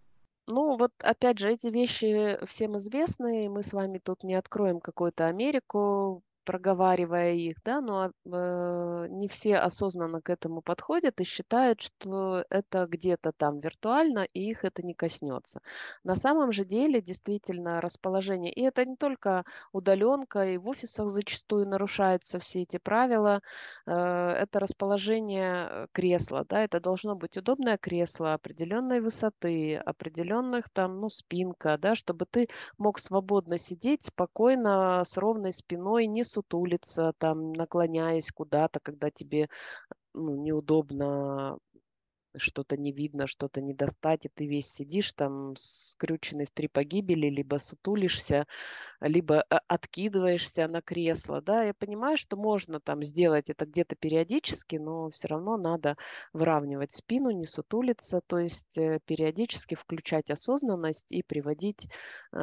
Ну, 0.47 0.77
вот 0.77 0.91
опять 0.99 1.39
же, 1.39 1.51
эти 1.51 1.67
вещи 1.67 2.37
всем 2.45 2.77
известны, 2.77 3.49
мы 3.49 3.63
с 3.63 3.73
вами 3.73 3.99
тут 4.03 4.23
не 4.23 4.35
откроем 4.35 4.79
какую-то 4.79 5.25
Америку, 5.25 6.21
проговаривая 6.45 7.33
их, 7.33 7.57
да, 7.65 7.81
но 7.81 8.11
э, 8.25 9.07
не 9.09 9.27
все 9.27 9.57
осознанно 9.57 10.21
к 10.21 10.29
этому 10.29 10.61
подходят 10.61 11.19
и 11.19 11.23
считают, 11.25 11.81
что 11.81 12.45
это 12.49 12.85
где-то 12.87 13.31
там 13.35 13.59
виртуально, 13.59 14.25
и 14.33 14.49
их 14.49 14.63
это 14.63 14.83
не 14.83 14.93
коснется. 14.93 15.61
На 16.03 16.15
самом 16.15 16.51
же 16.51 16.63
деле, 16.65 17.01
действительно, 17.01 17.81
расположение, 17.81 18.53
и 18.53 18.61
это 18.61 18.85
не 18.85 18.95
только 18.95 19.43
удаленка, 19.73 20.45
и 20.45 20.57
в 20.57 20.67
офисах 20.69 21.09
зачастую 21.09 21.67
нарушаются 21.67 22.39
все 22.39 22.61
эти 22.63 22.77
правила, 22.77 23.41
э, 23.85 23.91
это 23.91 24.59
расположение 24.59 25.87
кресла, 25.91 26.45
да, 26.47 26.61
это 26.63 26.79
должно 26.79 27.15
быть 27.15 27.37
удобное 27.37 27.77
кресло 27.77 28.33
определенной 28.33 29.01
высоты, 29.01 29.75
определенных 29.77 30.69
там, 30.69 30.99
ну, 31.01 31.09
спинка, 31.09 31.77
да, 31.77 31.95
чтобы 31.95 32.25
ты 32.29 32.47
мог 32.77 32.99
свободно 32.99 33.57
сидеть 33.57 34.05
спокойно, 34.05 35.03
с 35.05 35.17
ровной 35.17 35.53
спиной, 35.53 36.07
не 36.07 36.23
сутулиться, 36.35 37.13
там, 37.17 37.53
наклоняясь 37.53 38.31
куда-то, 38.31 38.79
когда 38.81 39.09
тебе 39.11 39.49
ну, 40.13 40.35
неудобно 40.35 41.57
что-то 42.37 42.77
не 42.77 42.91
видно, 42.91 43.27
что-то 43.27 43.61
не 43.61 43.73
достать, 43.73 44.25
и 44.25 44.29
ты 44.29 44.45
весь 44.47 44.67
сидишь 44.67 45.13
там 45.13 45.55
скрюченный 45.57 46.45
в 46.45 46.51
три 46.51 46.67
погибели, 46.67 47.27
либо 47.27 47.57
сутулишься, 47.57 48.45
либо 49.01 49.45
э, 49.49 49.57
откидываешься 49.67 50.67
на 50.67 50.81
кресло, 50.81 51.41
да, 51.41 51.63
я 51.63 51.73
понимаю, 51.73 52.17
что 52.17 52.37
можно 52.37 52.79
там 52.79 53.03
сделать 53.03 53.49
это 53.49 53.65
где-то 53.65 53.95
периодически, 53.95 54.77
но 54.77 55.09
все 55.11 55.27
равно 55.27 55.57
надо 55.57 55.95
выравнивать 56.33 56.93
спину, 56.93 57.31
не 57.31 57.45
сутулиться, 57.45 58.21
то 58.27 58.39
есть 58.39 58.77
э, 58.77 58.99
периодически 59.05 59.75
включать 59.75 60.29
осознанность 60.31 61.11
и 61.11 61.23
приводить 61.23 61.87
э, 62.33 62.37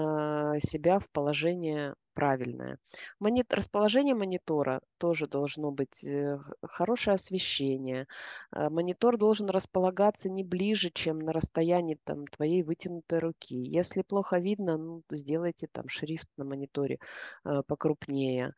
себя 0.60 0.98
в 0.98 1.08
положение 1.10 1.94
правильное. 2.14 2.78
Монит... 3.18 3.52
Расположение 3.52 4.14
монитора 4.14 4.80
тоже 4.98 5.26
должно 5.26 5.70
быть 5.70 6.04
э, 6.04 6.38
хорошее 6.62 7.14
освещение. 7.14 8.06
Э, 8.52 8.68
монитор 8.68 9.18
должен 9.18 9.48
располагаться 9.48 10.28
не 10.28 10.44
ближе, 10.44 10.90
чем 10.90 11.18
на 11.18 11.32
расстоянии 11.32 11.98
там, 12.04 12.26
твоей 12.26 12.62
вытянутой 12.62 13.18
руки. 13.18 13.56
Если 13.56 14.02
плохо 14.02 14.38
видно, 14.38 14.76
ну, 14.76 15.02
сделайте 15.10 15.68
там 15.70 15.88
шрифт 15.88 16.28
на 16.36 16.44
мониторе 16.44 16.98
э, 17.44 17.62
покрупнее. 17.66 18.54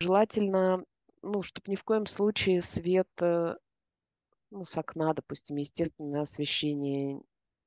Желательно, 0.00 0.84
ну, 1.22 1.42
чтобы 1.42 1.70
ни 1.70 1.76
в 1.76 1.84
коем 1.84 2.06
случае 2.06 2.62
свет 2.62 3.08
ну, 4.50 4.64
с 4.64 4.76
окна, 4.76 5.14
допустим, 5.14 5.56
естественное 5.56 6.22
освещение 6.22 7.20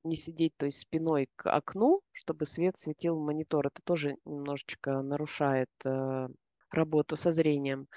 не 0.03 0.15
сидеть, 0.15 0.53
то 0.57 0.65
есть 0.65 0.79
спиной 0.79 1.29
к 1.35 1.49
окну, 1.49 2.01
чтобы 2.11 2.45
свет 2.45 2.77
светил 2.77 3.17
в 3.17 3.23
монитор. 3.23 3.67
Это 3.67 3.81
тоже 3.83 4.17
немножечко 4.25 5.01
нарушает 5.01 5.69
э, 5.85 6.27
работу 6.71 7.15
со 7.15 7.31
зрением. 7.31 7.87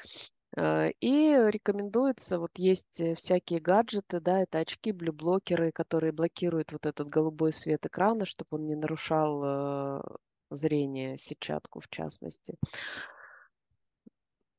Э, 0.56 0.90
и 1.00 1.36
рекомендуется, 1.48 2.38
вот 2.38 2.52
есть 2.56 3.00
э, 3.00 3.14
всякие 3.14 3.60
гаджеты, 3.60 4.20
да, 4.20 4.40
это 4.42 4.58
очки, 4.58 4.92
блюблокеры, 4.92 5.72
которые 5.72 6.12
блокируют 6.12 6.72
вот 6.72 6.86
этот 6.86 7.08
голубой 7.08 7.52
свет 7.52 7.84
экрана, 7.86 8.24
чтобы 8.24 8.48
он 8.52 8.66
не 8.66 8.76
нарушал 8.76 9.42
э, 9.44 10.02
зрение, 10.50 11.18
сетчатку 11.18 11.80
в 11.80 11.88
частности. 11.88 12.54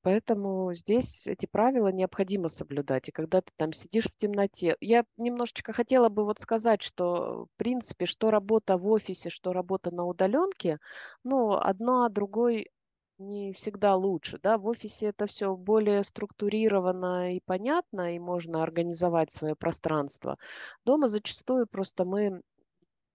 Поэтому 0.07 0.73
здесь 0.73 1.27
эти 1.27 1.47
правила 1.47 1.89
необходимо 1.89 2.47
соблюдать. 2.47 3.09
И 3.09 3.11
когда 3.11 3.41
ты 3.41 3.51
там 3.57 3.73
сидишь 3.73 4.05
в 4.05 4.15
темноте, 4.15 4.77
я 4.79 5.03
немножечко 5.17 5.73
хотела 5.73 6.07
бы 6.07 6.23
вот 6.23 6.39
сказать, 6.39 6.81
что 6.81 7.47
в 7.53 7.57
принципе, 7.57 8.05
что 8.05 8.31
работа 8.31 8.77
в 8.77 8.87
офисе, 8.87 9.29
что 9.29 9.51
работа 9.51 9.93
на 9.93 10.05
удаленке, 10.05 10.79
ну, 11.25 11.57
одно 11.57 12.07
другой 12.07 12.69
не 13.17 13.51
всегда 13.51 13.97
лучше, 13.97 14.39
да, 14.41 14.57
в 14.57 14.67
офисе 14.67 15.07
это 15.07 15.27
все 15.27 15.53
более 15.57 16.05
структурировано 16.05 17.33
и 17.33 17.41
понятно, 17.45 18.15
и 18.15 18.19
можно 18.19 18.63
организовать 18.63 19.33
свое 19.33 19.57
пространство. 19.57 20.37
Дома 20.85 21.09
зачастую 21.09 21.67
просто 21.67 22.05
мы 22.05 22.41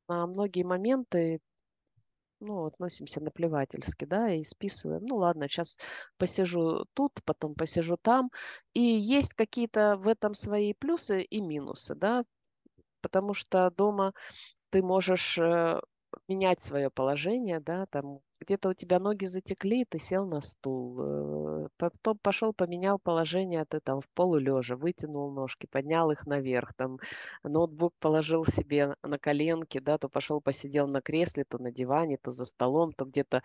на 0.08 0.26
многие 0.26 0.64
моменты 0.64 1.40
ну, 2.42 2.66
относимся 2.66 3.20
наплевательски, 3.20 4.04
да, 4.04 4.32
и 4.32 4.44
списываем. 4.44 5.04
Ну, 5.06 5.16
ладно, 5.16 5.48
сейчас 5.48 5.78
посижу 6.18 6.86
тут, 6.94 7.12
потом 7.24 7.54
посижу 7.54 7.96
там. 7.96 8.30
И 8.74 8.82
есть 8.82 9.34
какие-то 9.34 9.96
в 9.96 10.08
этом 10.08 10.34
свои 10.34 10.74
плюсы 10.74 11.22
и 11.22 11.40
минусы, 11.40 11.94
да, 11.94 12.24
потому 13.00 13.34
что 13.34 13.70
дома 13.70 14.12
ты 14.70 14.82
можешь 14.82 15.38
э, 15.38 15.80
менять 16.28 16.60
свое 16.60 16.90
положение, 16.90 17.60
да, 17.60 17.86
там 17.86 18.20
где-то 18.42 18.70
у 18.70 18.74
тебя 18.74 18.98
ноги 18.98 19.24
затекли, 19.24 19.84
ты 19.84 19.98
сел 19.98 20.26
на 20.26 20.40
стул, 20.40 20.98
э, 21.00 21.68
потом 21.76 22.18
пошел, 22.18 22.52
поменял 22.52 22.98
положение, 22.98 23.64
ты 23.64 23.80
там 23.80 24.00
в 24.00 24.08
полулежа, 24.14 24.76
вытянул 24.76 25.32
ножки, 25.32 25.66
поднял 25.70 26.10
их 26.10 26.26
наверх, 26.26 26.74
там 26.74 26.98
ноутбук 27.42 27.94
положил 27.98 28.44
себе 28.44 28.96
на 29.02 29.18
коленки, 29.18 29.78
да, 29.78 29.98
то 29.98 30.08
пошел, 30.08 30.40
посидел 30.40 30.86
на 30.88 31.00
кресле, 31.00 31.44
то 31.48 31.58
на 31.58 31.70
диване, 31.70 32.18
то 32.18 32.32
за 32.32 32.44
столом, 32.44 32.92
то 32.92 33.04
где-то 33.04 33.42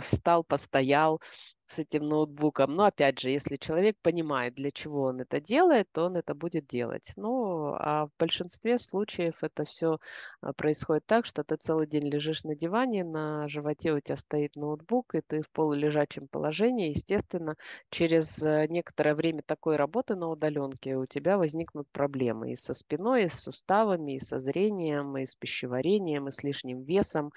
встал, 0.00 0.44
постоял, 0.44 1.20
с 1.70 1.78
этим 1.78 2.08
ноутбуком. 2.08 2.74
Но 2.74 2.84
опять 2.84 3.20
же, 3.20 3.30
если 3.30 3.56
человек 3.56 3.96
понимает, 4.02 4.54
для 4.54 4.70
чего 4.72 5.02
он 5.02 5.20
это 5.20 5.40
делает, 5.40 5.88
то 5.92 6.06
он 6.06 6.16
это 6.16 6.34
будет 6.34 6.66
делать. 6.66 7.12
Ну, 7.16 7.74
а 7.78 8.06
в 8.06 8.10
большинстве 8.18 8.78
случаев 8.78 9.34
это 9.42 9.64
все 9.64 9.98
а, 10.40 10.52
происходит 10.52 11.06
так, 11.06 11.26
что 11.26 11.44
ты 11.44 11.56
целый 11.56 11.86
день 11.86 12.08
лежишь 12.08 12.44
на 12.44 12.56
диване, 12.56 13.04
на 13.04 13.48
животе 13.48 13.92
у 13.92 14.00
тебя 14.00 14.16
стоит 14.16 14.56
ноутбук, 14.56 15.14
и 15.14 15.20
ты 15.20 15.42
в 15.42 15.50
полулежачем 15.50 16.28
положении. 16.28 16.90
Естественно, 16.90 17.56
через 17.90 18.42
э, 18.42 18.66
некоторое 18.68 19.14
время 19.14 19.42
такой 19.46 19.76
работы 19.76 20.16
на 20.16 20.28
удаленке 20.28 20.96
у 20.96 21.06
тебя 21.06 21.38
возникнут 21.38 21.88
проблемы 21.92 22.52
и 22.52 22.56
со 22.56 22.74
спиной, 22.74 23.24
и 23.24 23.28
с 23.28 23.40
суставами, 23.40 24.16
и 24.16 24.20
со 24.20 24.38
зрением, 24.40 25.16
и 25.16 25.26
с 25.26 25.36
пищеварением, 25.36 26.28
и 26.28 26.32
с 26.32 26.42
лишним 26.42 26.82
весом, 26.82 27.32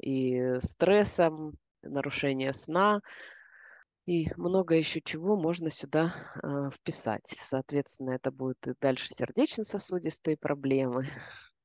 и 0.00 0.56
стрессом, 0.60 1.54
нарушение 1.82 2.52
сна, 2.52 3.00
и 4.08 4.28
много 4.36 4.74
еще 4.74 5.00
чего 5.02 5.36
можно 5.36 5.70
сюда 5.70 6.14
э, 6.42 6.70
вписать. 6.74 7.34
Соответственно, 7.42 8.12
это 8.12 8.30
будут 8.32 8.66
и 8.66 8.72
дальше 8.80 9.12
сердечно-сосудистые 9.14 10.36
проблемы. 10.36 11.06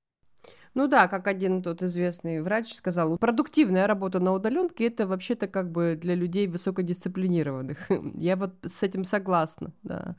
Ну 0.76 0.88
да, 0.88 1.08
как 1.08 1.28
один 1.28 1.62
тот 1.62 1.84
известный 1.84 2.42
врач 2.42 2.74
сказал, 2.74 3.18
продуктивная 3.18 3.86
работа 3.86 4.20
на 4.20 4.34
удаленке 4.34 4.88
это 4.88 5.06
вообще-то 5.06 5.48
как 5.48 5.72
бы 5.72 5.96
для 6.00 6.16
людей 6.16 6.48
высокодисциплинированных. 6.48 7.78
Я 8.16 8.36
вот 8.36 8.54
с 8.66 8.82
этим 8.82 9.04
согласна, 9.04 9.72
да. 9.84 10.16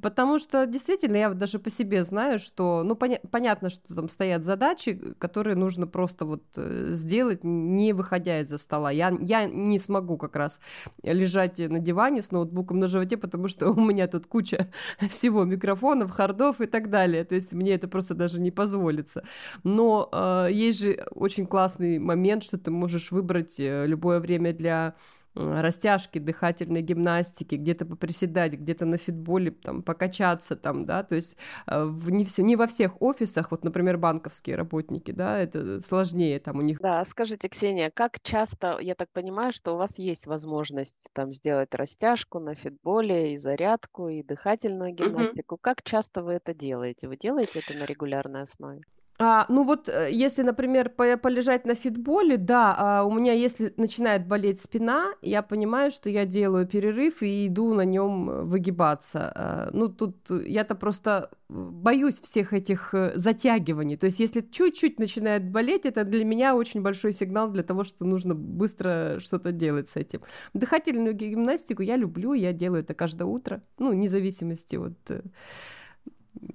Потому 0.00 0.38
что 0.38 0.66
действительно 0.66 1.16
я 1.16 1.28
вот 1.28 1.38
даже 1.38 1.58
по 1.58 1.70
себе 1.70 2.02
знаю, 2.04 2.38
что, 2.38 2.82
ну 2.84 2.94
поня- 2.94 3.20
понятно, 3.30 3.68
что 3.68 3.94
там 3.94 4.08
стоят 4.08 4.44
задачи, 4.44 4.94
которые 5.18 5.56
нужно 5.56 5.86
просто 5.86 6.24
вот 6.24 6.42
э, 6.56 6.88
сделать, 6.92 7.44
не 7.44 7.92
выходя 7.92 8.40
из-за 8.40 8.58
стола. 8.58 8.90
Я, 8.90 9.16
я 9.20 9.46
не 9.46 9.78
смогу 9.78 10.16
как 10.16 10.36
раз 10.36 10.60
лежать 11.02 11.58
на 11.58 11.80
диване 11.80 12.22
с 12.22 12.30
ноутбуком 12.30 12.78
на 12.78 12.86
животе, 12.86 13.16
потому 13.16 13.48
что 13.48 13.70
у 13.72 13.80
меня 13.80 14.06
тут 14.06 14.26
куча 14.26 14.68
всего, 15.08 15.44
микрофонов, 15.44 16.10
хардов 16.10 16.60
и 16.60 16.66
так 16.66 16.88
далее. 16.90 17.24
То 17.24 17.34
есть 17.34 17.52
мне 17.52 17.74
это 17.74 17.88
просто 17.88 18.14
даже 18.14 18.40
не 18.40 18.50
позволится. 18.50 19.24
Но 19.64 19.97
э, 20.12 20.48
есть 20.52 20.80
же 20.80 21.04
очень 21.14 21.46
классный 21.46 21.98
момент, 21.98 22.42
что 22.42 22.58
ты 22.58 22.70
можешь 22.70 23.10
выбрать 23.12 23.58
э, 23.58 23.86
любое 23.86 24.20
время 24.20 24.52
для 24.52 24.94
растяжки, 25.38 26.18
дыхательной 26.18 26.82
гимнастики, 26.82 27.54
где-то 27.54 27.86
поприседать, 27.86 28.54
где-то 28.54 28.86
на 28.86 28.98
фитболе 28.98 29.50
там 29.50 29.82
покачаться 29.82 30.56
там, 30.56 30.84
да, 30.84 31.02
то 31.02 31.14
есть 31.14 31.36
э, 31.66 31.84
в, 31.84 32.10
не, 32.10 32.24
все, 32.24 32.42
не 32.42 32.56
во 32.56 32.66
всех 32.66 33.00
офисах, 33.00 33.50
вот, 33.50 33.64
например, 33.64 33.98
банковские 33.98 34.56
работники, 34.56 35.10
да, 35.10 35.38
это 35.38 35.80
сложнее 35.80 36.40
там 36.40 36.58
у 36.58 36.62
них. 36.62 36.80
Да, 36.80 37.04
скажите, 37.04 37.48
Ксения, 37.48 37.90
как 37.94 38.20
часто, 38.22 38.78
я 38.80 38.94
так 38.94 39.10
понимаю, 39.12 39.52
что 39.52 39.74
у 39.74 39.76
вас 39.76 39.98
есть 39.98 40.26
возможность 40.26 40.98
там 41.12 41.32
сделать 41.32 41.74
растяжку 41.74 42.40
на 42.40 42.54
фитболе 42.54 43.34
и 43.34 43.38
зарядку, 43.38 44.08
и 44.08 44.22
дыхательную 44.22 44.92
гимнастику, 44.92 45.54
mm-hmm. 45.54 45.60
как 45.60 45.82
часто 45.82 46.22
вы 46.22 46.34
это 46.34 46.54
делаете? 46.54 47.08
Вы 47.08 47.16
делаете 47.16 47.60
это 47.60 47.78
на 47.78 47.84
регулярной 47.84 48.42
основе? 48.42 48.82
А, 49.20 49.46
ну 49.48 49.64
вот, 49.64 49.88
э, 49.88 50.10
если, 50.12 50.42
например, 50.42 50.90
по 50.90 51.16
полежать 51.16 51.66
на 51.66 51.74
фитболе, 51.74 52.36
да, 52.36 52.74
а 52.78 53.04
у 53.04 53.12
меня, 53.12 53.32
если 53.32 53.74
начинает 53.76 54.28
болеть 54.28 54.60
спина, 54.60 55.12
я 55.22 55.42
понимаю, 55.42 55.90
что 55.90 56.08
я 56.08 56.24
делаю 56.24 56.68
перерыв 56.68 57.22
и 57.22 57.48
иду 57.48 57.74
на 57.74 57.84
нем 57.84 58.30
э, 58.30 58.42
выгибаться. 58.42 59.32
А, 59.34 59.70
ну, 59.72 59.88
тут 59.88 60.30
я-то 60.30 60.76
просто 60.76 61.30
боюсь 61.48 62.20
всех 62.20 62.52
этих 62.52 62.94
э, 62.94 63.10
затягиваний. 63.16 63.96
То 63.96 64.06
есть, 64.06 64.20
если 64.20 64.40
чуть-чуть 64.40 65.00
начинает 65.00 65.50
болеть, 65.50 65.84
это 65.84 66.04
для 66.04 66.24
меня 66.24 66.54
очень 66.54 66.80
большой 66.80 67.12
сигнал 67.12 67.50
для 67.50 67.64
того, 67.64 67.82
что 67.82 68.04
нужно 68.04 68.36
быстро 68.36 69.18
что-то 69.18 69.50
делать 69.50 69.88
с 69.88 69.96
этим. 69.96 70.20
Дыхательную 70.54 71.14
гимнастику 71.14 71.82
я 71.82 71.96
люблю, 71.96 72.34
я 72.34 72.52
делаю 72.52 72.82
это 72.84 72.94
каждое 72.94 73.24
утро, 73.24 73.62
ну, 73.78 73.90
вне 73.90 74.08
зависимости 74.08 74.76
от 74.76 74.96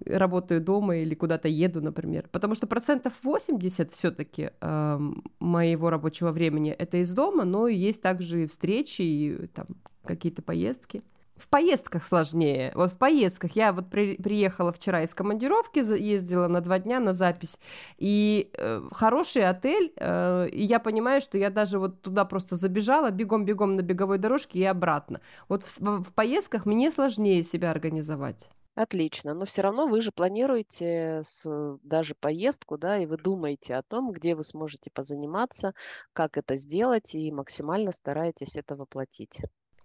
работаю 0.05 0.61
дома 0.61 0.97
или 0.97 1.15
куда-то 1.15 1.47
еду, 1.47 1.81
например. 1.81 2.27
Потому 2.31 2.55
что 2.55 2.67
процентов 2.67 3.13
80 3.23 3.89
все-таки 3.89 4.51
э, 4.59 4.99
моего 5.39 5.89
рабочего 5.89 6.31
времени 6.31 6.71
это 6.71 6.97
из 6.97 7.11
дома, 7.11 7.45
но 7.45 7.67
есть 7.67 8.01
также 8.01 8.43
и 8.43 8.47
встречи, 8.47 9.01
и 9.01 9.47
там 9.47 9.67
какие-то 10.05 10.41
поездки. 10.41 11.01
В 11.35 11.49
поездках 11.49 12.03
сложнее. 12.03 12.71
Вот 12.75 12.91
в 12.91 12.97
поездках 12.97 13.55
я 13.55 13.73
вот 13.73 13.89
при, 13.89 14.15
приехала 14.15 14.71
вчера 14.71 15.01
из 15.01 15.15
командировки, 15.15 15.79
ездила 15.79 16.47
на 16.47 16.61
два 16.61 16.77
дня 16.77 16.99
на 16.99 17.11
запись, 17.11 17.59
и 17.97 18.51
э, 18.55 18.81
хороший 18.91 19.49
отель, 19.49 19.91
э, 19.97 20.47
и 20.51 20.63
я 20.63 20.79
понимаю, 20.79 21.21
что 21.21 21.37
я 21.37 21.49
даже 21.49 21.79
вот 21.79 22.01
туда 22.01 22.23
просто 22.25 22.55
забежала, 22.55 23.09
бегом-бегом 23.09 23.75
на 23.75 23.81
беговой 23.81 24.19
дорожке 24.19 24.59
и 24.59 24.63
обратно. 24.63 25.21
Вот 25.49 25.63
в, 25.63 25.79
в 26.03 26.13
поездках 26.13 26.67
мне 26.67 26.91
сложнее 26.91 27.43
себя 27.43 27.71
организовать. 27.71 28.49
Отлично, 28.75 29.35
но 29.35 29.45
все 29.45 29.61
равно 29.61 29.87
вы 29.87 30.01
же 30.01 30.11
планируете 30.11 31.21
с 31.23 31.45
даже 31.83 32.15
поездку, 32.15 32.77
да, 32.77 32.97
и 32.97 33.05
вы 33.05 33.17
думаете 33.17 33.75
о 33.75 33.83
том, 33.83 34.11
где 34.11 34.33
вы 34.33 34.43
сможете 34.43 34.89
позаниматься, 34.89 35.75
как 36.11 36.37
это 36.37 36.55
сделать, 36.55 37.13
и 37.13 37.31
максимально 37.31 37.91
стараетесь 37.91 38.55
это 38.55 38.75
воплотить. 38.75 39.41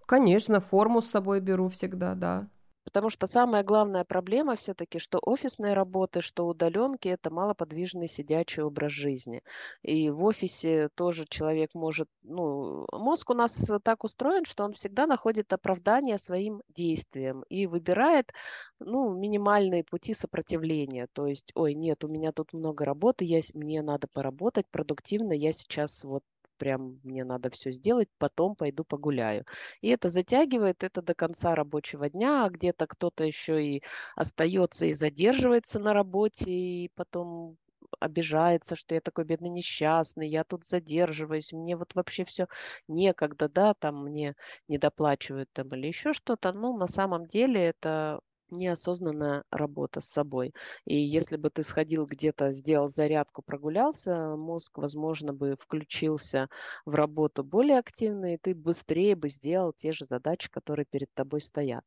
Конечно, 0.06 0.60
форму 0.60 1.02
с 1.02 1.10
собой 1.10 1.40
беру 1.40 1.68
всегда, 1.68 2.14
да. 2.14 2.46
Потому 2.88 3.10
что 3.10 3.26
самая 3.26 3.62
главная 3.64 4.02
проблема 4.02 4.56
все-таки, 4.56 4.98
что 4.98 5.18
офисные 5.20 5.74
работы, 5.74 6.22
что 6.22 6.46
удаленки, 6.46 7.06
это 7.06 7.28
малоподвижный 7.28 8.08
сидячий 8.08 8.62
образ 8.62 8.92
жизни. 8.92 9.42
И 9.82 10.08
в 10.08 10.24
офисе 10.24 10.88
тоже 10.94 11.26
человек 11.28 11.74
может, 11.74 12.08
ну, 12.22 12.86
мозг 12.90 13.28
у 13.28 13.34
нас 13.34 13.70
так 13.84 14.04
устроен, 14.04 14.46
что 14.46 14.64
он 14.64 14.72
всегда 14.72 15.06
находит 15.06 15.52
оправдание 15.52 16.16
своим 16.16 16.62
действиям 16.74 17.44
и 17.50 17.66
выбирает, 17.66 18.32
ну, 18.80 19.12
минимальные 19.12 19.84
пути 19.84 20.14
сопротивления. 20.14 21.08
То 21.12 21.26
есть, 21.26 21.52
ой, 21.54 21.74
нет, 21.74 22.04
у 22.04 22.08
меня 22.08 22.32
тут 22.32 22.54
много 22.54 22.86
работы, 22.86 23.26
я, 23.26 23.40
мне 23.52 23.82
надо 23.82 24.08
поработать 24.08 24.64
продуктивно, 24.70 25.34
я 25.34 25.52
сейчас 25.52 26.04
вот 26.04 26.22
прям 26.58 27.00
мне 27.04 27.24
надо 27.24 27.50
все 27.50 27.72
сделать, 27.72 28.08
потом 28.18 28.54
пойду 28.56 28.84
погуляю. 28.84 29.44
И 29.80 29.88
это 29.88 30.08
затягивает 30.08 30.84
это 30.84 31.02
до 31.02 31.14
конца 31.14 31.54
рабочего 31.54 32.08
дня, 32.10 32.44
а 32.44 32.50
где-то 32.50 32.86
кто-то 32.86 33.24
еще 33.24 33.64
и 33.64 33.82
остается 34.16 34.86
и 34.86 34.92
задерживается 34.92 35.78
на 35.78 35.92
работе, 35.94 36.50
и 36.50 36.90
потом 36.94 37.56
обижается, 38.00 38.76
что 38.76 38.94
я 38.94 39.00
такой 39.00 39.24
бедный 39.24 39.48
несчастный, 39.50 40.28
я 40.28 40.44
тут 40.44 40.66
задерживаюсь, 40.66 41.52
мне 41.52 41.76
вот 41.76 41.94
вообще 41.94 42.24
все 42.24 42.46
некогда, 42.86 43.48
да, 43.48 43.74
там 43.74 44.04
мне 44.04 44.34
не 44.68 44.78
доплачивают 44.78 45.48
там 45.52 45.68
или 45.74 45.86
еще 45.88 46.12
что-то. 46.12 46.52
Ну, 46.52 46.76
на 46.76 46.86
самом 46.86 47.26
деле 47.26 47.60
это 47.62 48.20
неосознанная 48.50 49.44
работа 49.50 50.00
с 50.00 50.06
собой. 50.06 50.52
И 50.84 50.96
если 50.96 51.36
бы 51.36 51.50
ты 51.50 51.62
сходил 51.62 52.06
где-то, 52.06 52.52
сделал 52.52 52.88
зарядку, 52.88 53.42
прогулялся, 53.42 54.36
мозг, 54.36 54.78
возможно, 54.78 55.32
бы 55.32 55.56
включился 55.60 56.48
в 56.86 56.94
работу 56.94 57.44
более 57.44 57.78
активно, 57.78 58.34
и 58.34 58.38
ты 58.38 58.54
быстрее 58.54 59.16
бы 59.16 59.28
сделал 59.28 59.72
те 59.76 59.92
же 59.92 60.04
задачи, 60.04 60.48
которые 60.50 60.86
перед 60.90 61.12
тобой 61.14 61.40
стоят. 61.40 61.84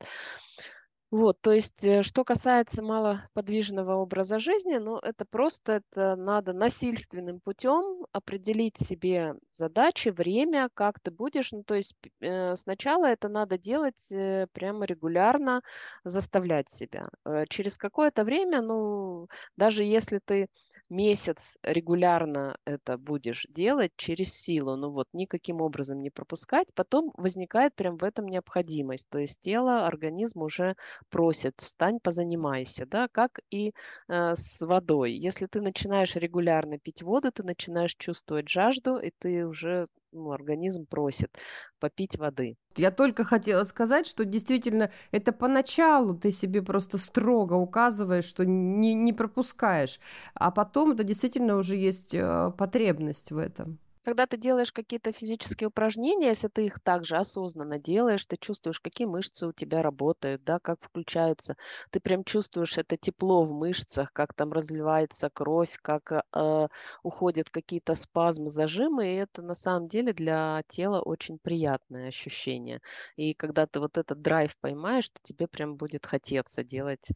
Вот, 1.12 1.42
то 1.42 1.52
есть, 1.52 1.84
э, 1.84 2.04
что 2.04 2.24
касается 2.24 2.82
малоподвижного 2.82 3.96
образа 3.96 4.40
жизни, 4.40 4.78
ну, 4.78 4.98
это 4.98 5.26
просто 5.26 5.82
это 5.92 6.16
надо 6.16 6.54
насильственным 6.54 7.42
путем 7.42 8.06
определить 8.14 8.78
себе 8.78 9.36
задачи, 9.52 10.08
время, 10.08 10.70
как 10.74 11.02
ты 11.02 11.12
будешь. 11.12 11.52
Ну, 11.52 11.64
то 11.66 11.76
есть, 11.76 11.96
э, 12.22 12.56
сначала 12.56 13.08
это 13.08 13.28
надо 13.28 13.58
делать 13.58 14.10
э, 14.10 14.48
прямо 14.54 14.86
регулярно, 14.86 15.62
заставлять 16.06 16.70
себя. 16.70 17.10
Через 17.50 17.78
какое-то 17.78 18.24
время, 18.24 18.62
ну, 18.62 19.28
даже 19.58 19.84
если 19.84 20.20
ты 20.24 20.48
месяц 20.92 21.58
регулярно 21.64 22.58
это 22.66 22.98
будешь 22.98 23.46
делать 23.50 23.92
через 23.98 24.34
силу, 24.34 24.76
ну 24.76 24.92
вот 24.92 25.08
никаким 25.14 25.62
образом 25.62 26.02
не 26.02 26.10
пропускать, 26.12 26.68
потом 26.76 27.12
возникает 27.18 27.76
прям 27.76 27.98
в 27.98 28.04
этом 28.04 28.28
необходимость. 28.28 29.08
То 29.10 29.20
есть 29.20 29.42
тело, 29.42 29.88
организм 29.88 30.42
уже 30.44 30.76
просит, 31.10 31.56
встань, 31.62 32.00
позанимайся, 32.00 32.86
да, 32.86 33.08
как 33.12 33.40
и 33.52 33.74
э, 34.10 34.36
с 34.36 34.62
водой. 34.66 35.14
Если 35.14 35.48
ты 35.48 35.62
начинаешь 35.62 36.16
регулярно 36.16 36.78
пить 36.80 37.02
воду, 37.04 37.32
ты 37.32 37.44
начинаешь 37.44 37.96
чувствовать 37.96 38.50
жажду, 38.50 38.98
и 38.98 39.12
ты 39.20 39.48
уже 39.48 39.86
ну, 40.12 40.32
организм 40.32 40.86
просит 40.86 41.38
попить 41.80 42.18
воды. 42.18 42.56
Я 42.76 42.92
только 42.92 43.24
хотела 43.24 43.64
сказать, 43.64 44.06
что 44.06 44.26
действительно 44.26 44.92
это 45.12 45.32
поначалу 45.32 46.16
ты 46.16 46.32
себе 46.32 46.62
просто 46.62 46.98
строго 46.98 47.54
указываешь, 47.54 48.26
что 48.26 48.46
не, 48.46 48.94
не 48.94 49.14
пропускаешь, 49.14 50.00
а 50.34 50.52
потом 50.52 50.92
это 50.92 51.04
действительно 51.04 51.58
уже 51.58 51.76
есть 51.76 52.16
э, 52.16 52.52
потребность 52.58 53.32
в 53.32 53.38
этом. 53.38 53.80
Когда 54.04 54.26
ты 54.26 54.36
делаешь 54.38 54.72
какие-то 54.72 55.12
физические 55.12 55.68
упражнения, 55.68 56.30
если 56.30 56.48
ты 56.48 56.66
их 56.66 56.80
также 56.80 57.18
осознанно 57.18 57.78
делаешь, 57.78 58.26
ты 58.26 58.36
чувствуешь, 58.38 58.80
какие 58.80 59.06
мышцы 59.06 59.46
у 59.46 59.54
тебя 59.54 59.84
работают, 59.84 60.44
да, 60.44 60.60
как 60.60 60.82
включаются, 60.84 61.56
ты 61.92 62.00
прям 62.00 62.24
чувствуешь 62.24 62.78
это 62.80 62.98
тепло 62.98 63.44
в 63.46 63.52
мышцах, 63.52 64.12
как 64.12 64.34
там 64.34 64.52
разливается 64.54 65.30
кровь, 65.30 65.78
как 65.84 66.12
э, 66.12 66.68
уходят 67.04 67.50
какие-то 67.52 67.94
спазмы, 67.94 68.50
зажимы, 68.50 69.08
и 69.14 69.18
это 69.18 69.44
на 69.44 69.54
самом 69.54 69.88
деле 69.88 70.14
для 70.14 70.64
тела 70.68 71.02
очень 71.02 71.38
приятное 71.38 72.08
ощущение. 72.08 72.82
И 73.18 73.36
когда 73.36 73.68
ты 73.68 73.80
вот 73.80 73.98
этот 74.00 74.20
драйв 74.22 74.58
поймаешь, 74.60 75.10
то 75.12 75.20
тебе 75.24 75.48
прям 75.48 75.76
будет 75.78 76.08
хотеться 76.08 76.64
делать 76.64 77.08